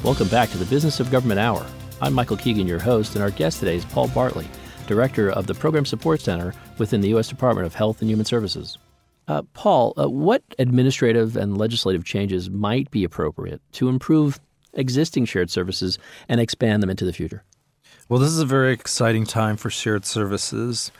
[0.03, 1.63] Welcome back to the Business of Government Hour.
[2.01, 4.47] I'm Michael Keegan, your host, and our guest today is Paul Bartley,
[4.87, 7.27] Director of the Program Support Center within the U.S.
[7.27, 8.79] Department of Health and Human Services.
[9.27, 14.39] Uh, Paul, uh, what administrative and legislative changes might be appropriate to improve
[14.73, 17.43] existing shared services and expand them into the future?
[18.09, 20.91] Well, this is a very exciting time for shared services.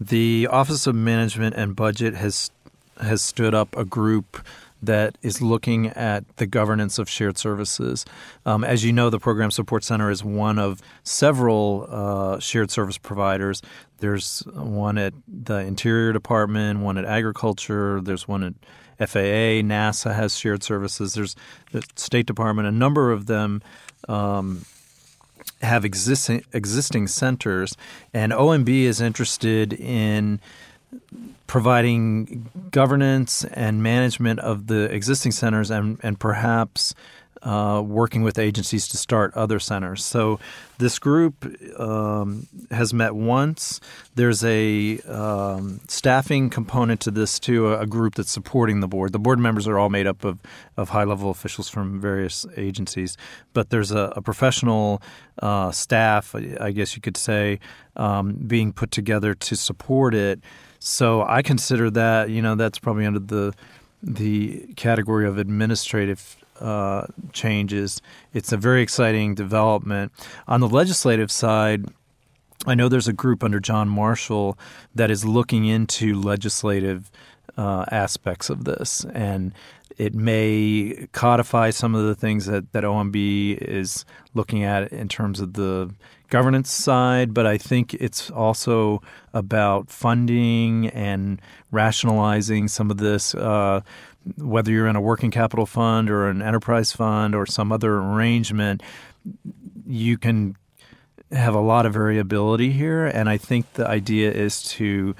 [0.00, 2.50] The Office of Management and Budget has
[2.98, 4.40] has stood up a group
[4.82, 8.04] that is looking at the governance of shared services.
[8.44, 12.98] Um, as you know, the Program Support Center is one of several uh, shared service
[12.98, 13.62] providers.
[13.98, 18.54] There's one at the Interior Department, one at Agriculture, there's one at
[19.08, 21.14] FAA, NASA has shared services.
[21.14, 21.36] There's
[21.72, 23.62] the State Department, a number of them
[24.08, 24.64] um,
[25.62, 27.76] have existing existing centers,
[28.12, 30.40] and OMB is interested in
[31.46, 36.94] providing governance and management of the existing centers and, and perhaps
[37.42, 40.04] uh, working with agencies to start other centers.
[40.04, 40.40] So
[40.78, 41.44] this group
[41.78, 43.80] um, has met once.
[44.16, 49.12] There's a um, staffing component to this too, a, group that's supporting the board.
[49.12, 50.40] The board members are all made up of,
[50.76, 53.16] of high level officials from various agencies,
[53.52, 55.00] but there's a, a professional
[55.40, 57.60] uh, staff, I guess you could say,
[57.94, 60.40] um, being put together to support it.
[60.78, 63.54] So I consider that, you know, that's probably under the
[64.02, 68.00] the category of administrative uh, changes.
[68.32, 70.12] It's a very exciting development.
[70.46, 71.86] On the legislative side,
[72.66, 74.58] I know there's a group under John Marshall
[74.94, 77.10] that is looking into legislative
[77.56, 79.52] uh, aspects of this, and
[79.96, 85.40] it may codify some of the things that, that OMB is looking at in terms
[85.40, 85.94] of the
[86.28, 89.00] governance side, but I think it's also
[89.32, 91.40] about funding and
[91.70, 93.34] rationalizing some of this.
[93.34, 93.80] Uh,
[94.38, 98.82] whether you're in a working capital fund or an enterprise fund or some other arrangement,
[99.86, 100.56] you can
[101.30, 103.06] have a lot of variability here.
[103.06, 105.14] And I think the idea is to,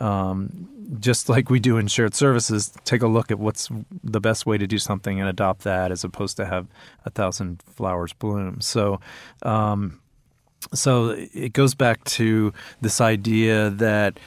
[0.00, 0.68] um,
[1.00, 3.68] just like we do in shared services, take a look at what's
[4.02, 6.66] the best way to do something and adopt that as opposed to have
[7.04, 8.60] a thousand flowers bloom.
[8.60, 9.00] So,
[9.42, 10.00] um,
[10.72, 14.18] so it goes back to this idea that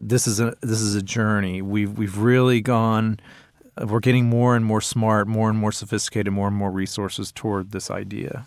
[0.00, 1.62] this is a this is a journey.
[1.62, 3.20] We've we've really gone.
[3.80, 7.70] We're getting more and more smart, more and more sophisticated, more and more resources toward
[7.70, 8.44] this idea.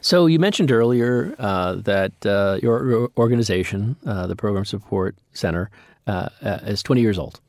[0.00, 5.70] So you mentioned earlier uh, that uh, your organization, uh, the Program Support Center,
[6.06, 7.40] uh, uh, is 20 years old.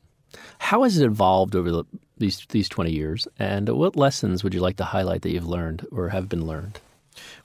[0.58, 1.84] How has it evolved over the,
[2.18, 5.86] these these 20 years, and what lessons would you like to highlight that you've learned
[5.90, 6.80] or have been learned?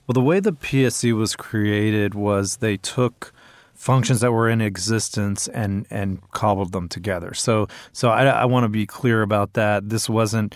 [0.06, 3.32] Well, the way the PSC was created was they took
[3.74, 7.34] functions that were in existence and and cobbled them together.
[7.34, 9.88] So so I, I want to be clear about that.
[9.88, 10.54] This wasn't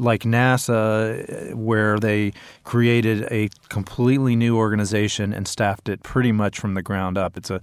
[0.00, 2.32] like NASA, where they
[2.64, 7.36] created a completely new organization and staffed it pretty much from the ground up.
[7.36, 7.60] It's a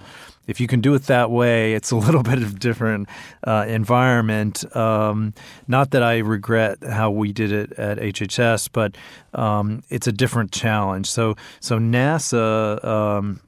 [0.48, 3.10] if you can do it that way, it's a little bit of different
[3.46, 4.64] uh, environment.
[4.76, 5.34] Um,
[5.68, 8.96] not that I regret how we did it at HHS, but
[9.34, 11.08] um, it's a different challenge.
[11.10, 12.84] So so NASA.
[12.84, 13.42] Um,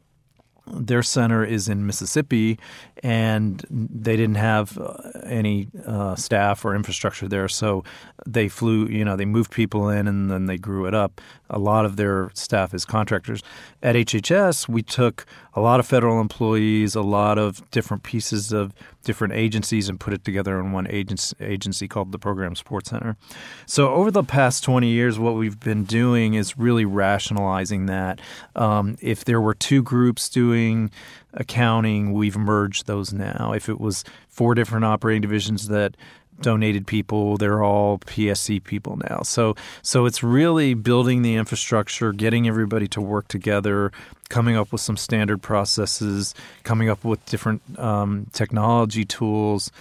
[0.73, 2.59] their center is in Mississippi,
[3.03, 4.93] and they didn't have uh,
[5.25, 7.47] any uh, staff or infrastructure there.
[7.47, 7.83] So
[8.25, 11.21] they flew, you know, they moved people in and then they grew it up.
[11.49, 13.41] A lot of their staff is contractors.
[13.81, 18.73] At HHS, we took a lot of federal employees, a lot of different pieces of
[19.03, 23.17] different agencies, and put it together in one agency, called the Program Support Center.
[23.65, 28.19] So over the past 20 years, what we've been doing is really rationalizing that.
[28.55, 30.91] Um, if there were two groups doing
[31.33, 33.53] accounting, we've merged those now.
[33.55, 35.95] If it was four different operating divisions that
[36.41, 39.21] donated people, they're all PSC people now.
[39.23, 43.91] So so it's really building the infrastructure, getting everybody to work together,
[44.29, 46.33] coming up with some standard processes,
[46.63, 49.71] coming up with different um, technology tools,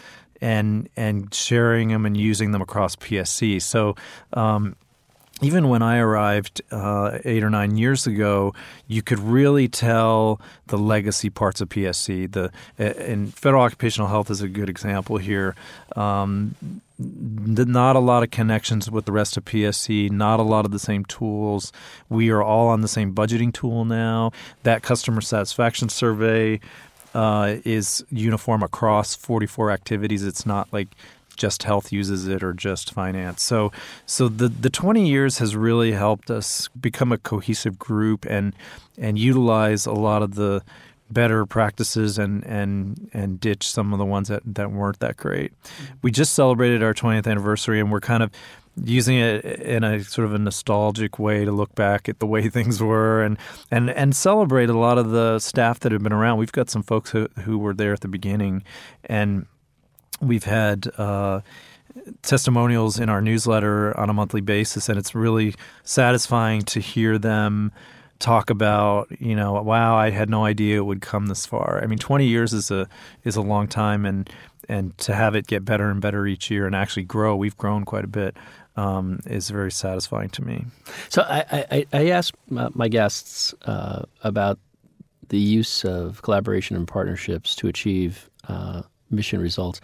[0.41, 3.61] and and sharing them and using them across PSC.
[3.63, 3.97] So.
[4.33, 4.77] Um,
[5.41, 8.55] even when I arrived uh, eight or nine years ago,
[8.87, 12.31] you could really tell the legacy parts of PSC.
[12.31, 15.55] The and federal occupational health is a good example here.
[15.97, 16.55] Um,
[16.99, 20.81] not a lot of connections with the rest of PSC, not a lot of the
[20.81, 21.73] same tools.
[22.09, 24.33] We are all on the same budgeting tool now.
[24.65, 26.61] That customer satisfaction survey
[27.15, 30.25] uh, is uniform across 44 activities.
[30.25, 30.89] It's not like
[31.39, 33.43] just health uses it or just finance.
[33.43, 33.73] So
[34.05, 38.55] so the the 20 years has really helped us become a cohesive group and
[38.99, 40.63] and utilize a lot of the
[41.11, 45.53] better practices and and and ditch some of the ones that, that weren't that great.
[45.53, 45.95] Mm-hmm.
[46.03, 48.31] We just celebrated our 20th anniversary and we're kind of
[48.85, 52.49] using it in a sort of a nostalgic way to look back at the way
[52.49, 53.39] things were and
[53.71, 56.39] and and celebrate a lot of the staff that have been around.
[56.39, 58.63] We've got some folks who who were there at the beginning
[59.05, 59.47] and
[60.21, 61.41] We've had uh,
[62.23, 65.55] testimonials in our newsletter on a monthly basis, and it's really
[65.85, 67.73] satisfying to hear them
[68.19, 71.81] talk about you know wow I had no idea it would come this far.
[71.83, 72.89] I mean 20 years is a
[73.25, 74.29] is a long time and
[74.69, 77.85] and to have it get better and better each year and actually grow, we've grown
[77.85, 78.37] quite a bit.
[78.77, 80.65] Um, is very satisfying to me.
[81.09, 84.61] So I, I, I asked my guests uh, about
[85.31, 89.81] the use of collaboration and partnerships to achieve uh, mission results.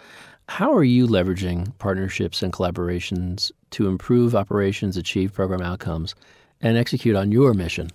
[0.49, 6.15] How are you leveraging partnerships and collaborations to improve operations, achieve program outcomes,
[6.61, 7.91] and execute on your mission?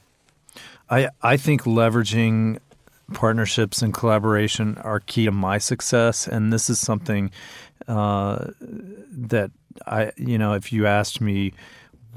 [0.90, 2.60] I, I think leveraging
[3.14, 7.32] partnerships and collaboration are key to my success, and this is something
[7.88, 9.52] uh, that
[9.86, 11.54] I, you know, if you asked me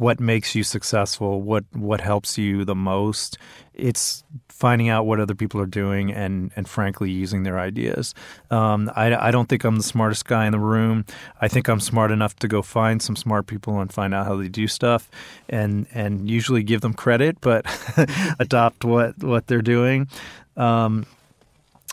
[0.02, 3.38] what makes you successful, what what helps you the most,
[3.72, 8.12] it's finding out what other people are doing and and frankly using their ideas.
[8.50, 11.04] Um, I, I don't think I'm the smartest guy in the room.
[11.40, 14.34] I think I'm smart enough to go find some smart people and find out how
[14.34, 15.08] they do stuff,
[15.48, 17.64] and and usually give them credit, but
[18.40, 20.08] adopt what what they're doing.
[20.56, 21.06] Um,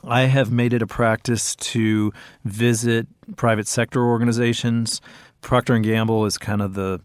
[0.04, 2.12] I have made it a practice to
[2.44, 3.06] visit
[3.36, 5.00] private sector organizations.
[5.42, 7.02] Procter and Gamble is kind of the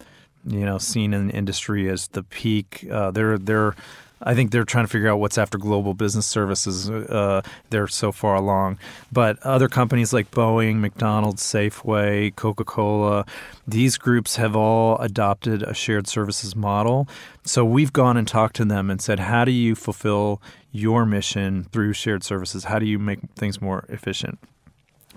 [0.47, 2.87] you know seen in the industry as the peak.
[2.91, 3.75] Uh, they're they're
[4.23, 6.89] I think they're trying to figure out what's after global business services.
[6.89, 8.79] Uh, they're so far along,
[9.13, 13.27] but other companies like Boeing, McDonald's, Safeway, Coca Cola,
[13.69, 17.07] these groups have all adopted a shared services model.
[17.45, 20.41] So we've gone and talked to them and said, "How do you fulfill
[20.73, 22.65] your mission through shared services?
[22.65, 24.39] How do you make things more efficient?"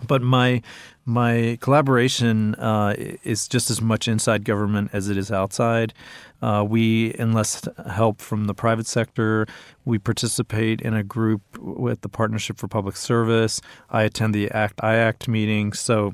[0.05, 0.61] But my
[1.07, 2.93] my collaboration uh,
[3.23, 5.93] is just as much inside government as it is outside.
[6.41, 9.47] Uh, we enlist help from the private sector.
[9.85, 13.61] We participate in a group with the Partnership for Public Service.
[13.89, 15.79] I attend the ACT-IAC meetings.
[15.79, 16.13] So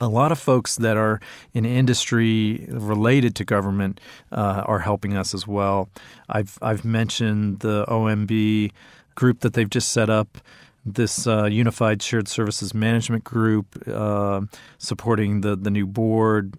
[0.00, 1.20] a lot of folks that are
[1.54, 4.00] in industry related to government
[4.32, 5.88] uh, are helping us as well.
[6.28, 8.72] I've I've mentioned the OMB
[9.14, 10.38] group that they've just set up
[10.86, 14.40] this uh, unified shared services management group uh,
[14.78, 16.54] supporting the the new board.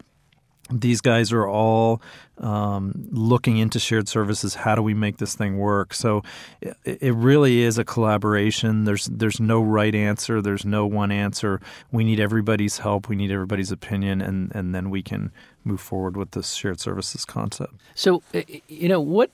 [0.69, 2.01] These guys are all
[2.39, 4.53] um, looking into shared services.
[4.53, 5.93] How do we make this thing work?
[5.93, 6.23] So
[6.59, 8.83] it, it, really is a collaboration.
[8.83, 10.41] There's there's no right answer.
[10.41, 11.61] There's no one answer.
[11.93, 13.07] We need everybody's help.
[13.07, 15.31] We need everybody's opinion, and and then we can
[15.63, 17.75] move forward with this shared services concept.
[17.95, 18.21] So
[18.67, 19.31] you know what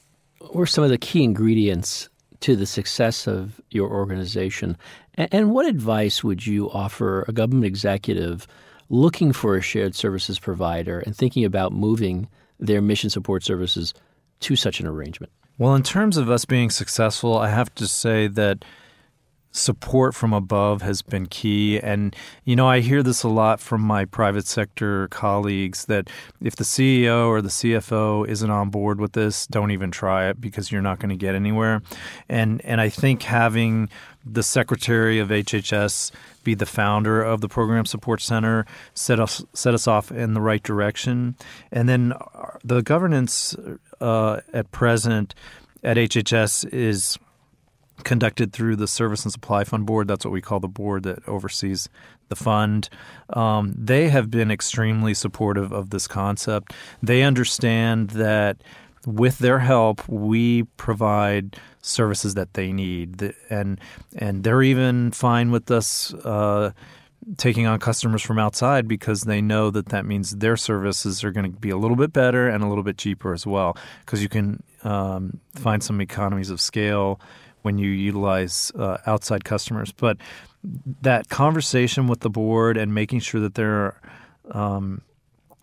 [0.53, 2.09] were some of the key ingredients
[2.43, 4.77] to the success of your organization.
[5.15, 8.47] And what advice would you offer a government executive
[8.89, 12.27] looking for a shared services provider and thinking about moving
[12.59, 13.93] their mission support services
[14.41, 15.31] to such an arrangement?
[15.57, 18.65] Well, in terms of us being successful, I have to say that
[19.53, 21.79] support from above has been key.
[21.79, 26.09] And, you know, I hear this a lot from my private sector colleagues that
[26.41, 30.41] if the CEO or the CFO isn't on board with this, don't even try it
[30.41, 31.83] because you're not going to get anywhere.
[32.27, 33.89] And, and I think having
[34.25, 36.11] the secretary of HHS
[36.43, 40.41] be the founder of the program support center set us set us off in the
[40.41, 41.35] right direction
[41.71, 42.13] and then
[42.63, 43.55] the governance
[43.99, 45.35] uh, at present
[45.83, 47.17] at HHS is
[48.03, 50.07] conducted through the Service and Supply Fund Board.
[50.07, 51.89] That's what we call the board that oversees
[52.29, 52.89] the fund.
[53.29, 56.73] Um, they have been extremely supportive of this concept.
[57.01, 58.57] They understand that
[59.05, 63.79] with their help, we provide services that they need, and
[64.15, 66.13] and they're even fine with us.
[66.13, 66.71] Uh,
[67.37, 71.49] taking on customers from outside because they know that that means their services are going
[71.49, 74.27] to be a little bit better and a little bit cheaper as well because you
[74.27, 77.21] can um, find some economies of scale
[77.63, 79.91] when you utilize uh, outside customers.
[79.91, 80.17] But
[81.01, 83.99] that conversation with the board and making sure that their
[84.51, 85.01] um,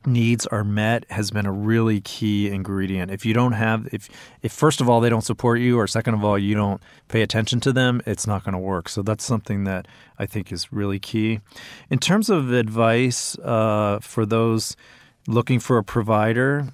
[0.06, 3.10] needs are met has been a really key ingredient.
[3.10, 4.08] If you don't have, if
[4.42, 7.22] if first of all they don't support you, or second of all you don't pay
[7.22, 8.88] attention to them, it's not going to work.
[8.88, 9.86] So that's something that
[10.18, 11.40] I think is really key.
[11.90, 14.76] In terms of advice uh, for those
[15.26, 16.68] looking for a provider,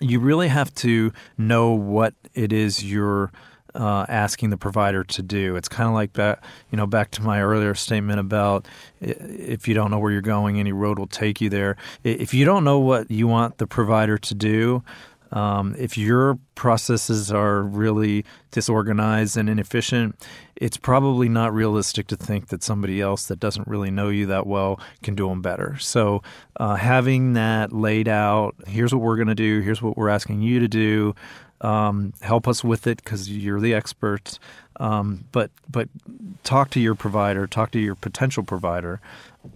[0.00, 3.30] you really have to know what it is you're
[3.74, 5.56] uh, asking the provider to do.
[5.56, 8.66] It's kind of like that, you know, back to my earlier statement about
[9.00, 11.76] if you don't know where you're going, any road will take you there.
[12.04, 14.82] If you don't know what you want the provider to do,
[15.32, 20.16] um, if your processes are really disorganized and inefficient,
[20.56, 24.46] it's probably not realistic to think that somebody else that doesn't really know you that
[24.46, 25.76] well can do them better.
[25.78, 26.22] So,
[26.56, 30.40] uh, having that laid out, here's what we're going to do, here's what we're asking
[30.40, 31.14] you to do,
[31.60, 34.38] um, help us with it because you're the experts.
[34.80, 35.88] Um, but but
[36.44, 39.00] talk to your provider, talk to your potential provider.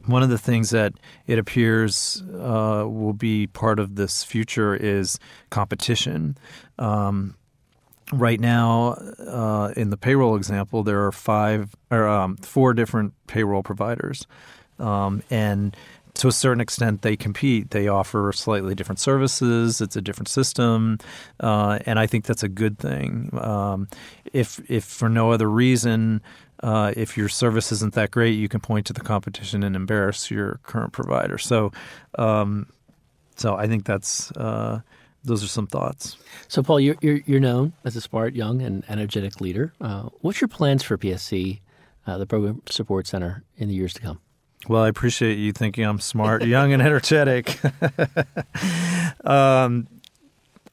[0.07, 0.95] One of the things that
[1.27, 5.19] it appears uh, will be part of this future is
[5.51, 6.37] competition.
[6.79, 7.37] Um,
[8.13, 8.95] right now,
[9.27, 14.27] uh, in the payroll example, there are five or um, four different payroll providers.
[14.79, 15.77] um, and
[16.15, 17.71] to a certain extent, they compete.
[17.71, 19.81] They offer slightly different services.
[19.81, 20.99] It's a different system,
[21.41, 23.31] uh, and I think that's a good thing.
[23.41, 23.89] Um,
[24.33, 26.21] if if for no other reason,
[26.63, 30.31] uh, if your service isn't that great, you can point to the competition and embarrass
[30.31, 31.39] your current provider.
[31.39, 31.73] So,
[32.19, 32.67] um,
[33.37, 34.81] so I think that's uh,
[35.25, 36.17] those are some thoughts.
[36.49, 39.73] So, Paul, you're you're, you're known as a smart, young, and energetic leader.
[39.81, 41.61] Uh, what's your plans for PSC,
[42.07, 44.21] uh, the Program Support Center, in the years to come?
[44.69, 47.59] Well, I appreciate you thinking I'm smart, young, and energetic.
[49.25, 49.89] um,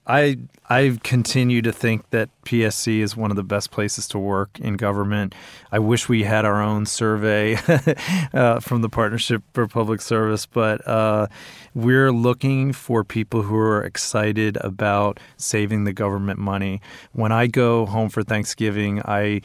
[0.05, 0.37] I
[0.67, 4.75] I continue to think that PSC is one of the best places to work in
[4.75, 5.33] government.
[5.71, 7.57] I wish we had our own survey
[8.33, 11.27] uh, from the Partnership for Public Service, but uh,
[11.73, 16.81] we're looking for people who are excited about saving the government money.
[17.13, 19.41] When I go home for Thanksgiving, I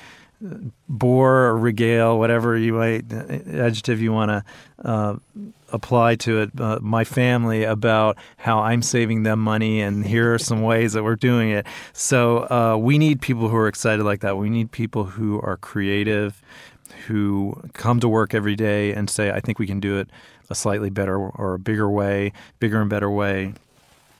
[0.89, 4.45] bore or regale, whatever you might adjective you want to
[4.85, 5.16] uh,
[5.72, 10.39] apply to it, uh, my family about how I'm saving them money, and here are
[10.39, 11.66] some ways that we're doing it.
[11.93, 14.37] So uh, we need people who are excited like that.
[14.37, 16.43] We need people who are creative,
[17.07, 20.09] who come to work every day and say, "I think we can do it
[20.51, 23.55] a slightly better or a bigger way, bigger and better way."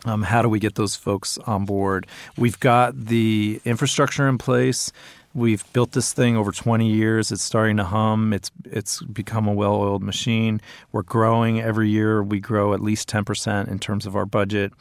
[0.07, 2.07] Um, how do we get those folks on board?
[2.37, 4.93] We've got the infrastructure in place.
[5.35, 7.33] We've built this thing over 20 years.
[7.33, 8.33] It's starting to hum.
[8.33, 10.61] It's it's become a well-oiled machine.
[10.93, 12.23] We're growing every year.
[12.23, 14.73] We grow at least 10% in terms of our budget.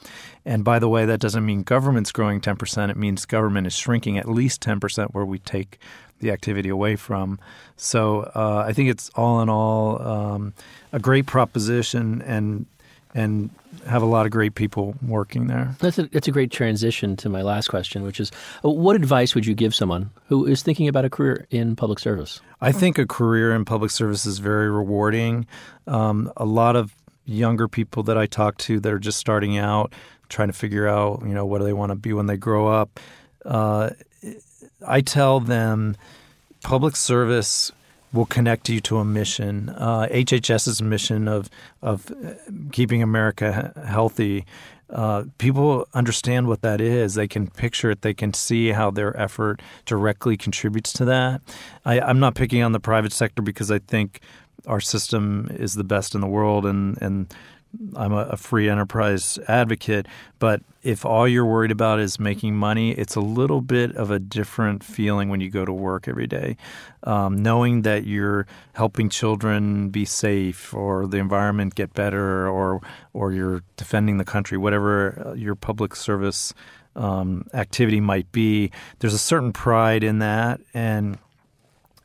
[0.45, 2.89] And by the way, that doesn't mean government's growing 10%.
[2.91, 5.80] It means government is shrinking at least 10% where we take
[6.20, 7.39] the activity away from.
[7.76, 10.54] So uh, I think it's all in all um,
[10.91, 12.68] a great proposition and
[13.14, 13.49] and
[13.88, 15.76] have a lot of great people working there.
[15.80, 18.32] That's a, that's a great transition to my last question, which is
[18.64, 21.99] uh, what advice would you give someone who is thinking about a career in public
[21.99, 22.39] service?
[22.61, 25.45] I think a career in public service is very rewarding.
[25.88, 26.95] Um, a lot of
[27.26, 29.93] younger people that I talk to that are just starting out,
[30.30, 32.68] trying to figure out, you know, what do they want to be when they grow
[32.68, 32.99] up.
[33.45, 33.91] Uh,
[34.86, 35.95] I tell them
[36.64, 37.72] public service
[38.14, 39.70] will connect you to a mission.
[39.70, 41.49] Uh, HHS's mission of
[41.82, 42.11] of
[42.72, 44.45] keeping America healthy.
[44.89, 47.16] Uh, people understand what that is.
[47.16, 48.03] They can picture it.
[48.03, 51.41] They can see how their effort directly contributes to that.
[51.84, 54.20] I, I'm not picking on the private sector because I think
[54.68, 57.34] our system is the best in the world, and and
[57.95, 60.07] I'm a, free enterprise advocate,
[60.39, 64.19] but if all you're worried about is making money, it's a little bit of a
[64.19, 66.55] different feeling when you go to work every day.
[67.03, 72.82] Um, knowing that you're helping children be safe, or the environment get better, or
[73.13, 76.53] or you're defending the country, whatever uh, your public service
[76.95, 81.17] um, activity might be, there's a certain pride in that, and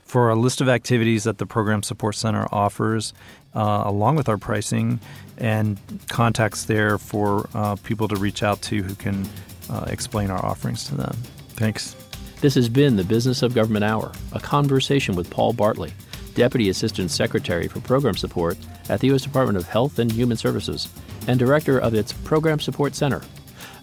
[0.00, 3.14] for a list of activities that the Program Support Center offers,
[3.54, 5.00] uh, along with our pricing
[5.38, 9.28] and contacts there for uh, people to reach out to who can
[9.70, 11.16] uh, explain our offerings to them.
[11.50, 11.94] Thanks.
[12.40, 15.92] This has been the Business of Government Hour, a conversation with Paul Bartley,
[16.40, 18.56] Deputy Assistant Secretary for Program Support
[18.88, 19.20] at the U.S.
[19.20, 20.88] Department of Health and Human Services
[21.26, 23.20] and Director of its Program Support Center.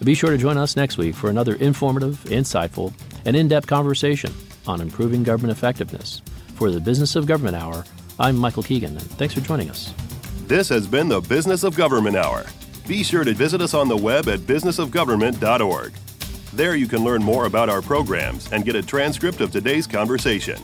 [0.03, 2.95] Be sure to join us next week for another informative, insightful,
[3.25, 4.33] and in depth conversation
[4.65, 6.23] on improving government effectiveness.
[6.55, 7.85] For the Business of Government Hour,
[8.17, 9.93] I'm Michael Keegan, and thanks for joining us.
[10.47, 12.47] This has been the Business of Government Hour.
[12.87, 15.93] Be sure to visit us on the web at businessofgovernment.org.
[16.53, 20.59] There you can learn more about our programs and get a transcript of today's conversation.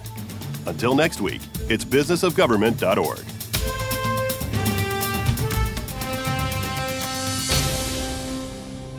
[0.68, 3.20] Until next week, it's businessofgovernment.org.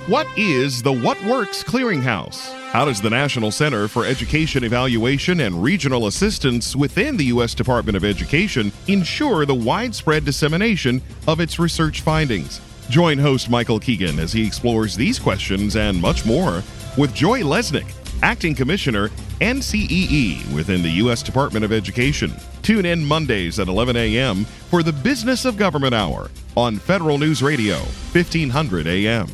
[0.07, 2.53] What is the What Works Clearinghouse?
[2.73, 7.55] How does the National Center for Education Evaluation and Regional Assistance within the U.S.
[7.55, 12.61] Department of Education ensure the widespread dissemination of its research findings?
[12.91, 16.63] Join host Michael Keegan as he explores these questions and much more
[16.99, 17.91] with Joy Lesnick,
[18.23, 19.09] Acting Commissioner,
[19.41, 21.23] NCEE within the U.S.
[21.23, 22.33] Department of Education.
[22.63, 24.45] Tune in Mondays at 11 a.m.
[24.45, 29.29] for the Business of Government Hour on Federal News Radio, 1500 a.m.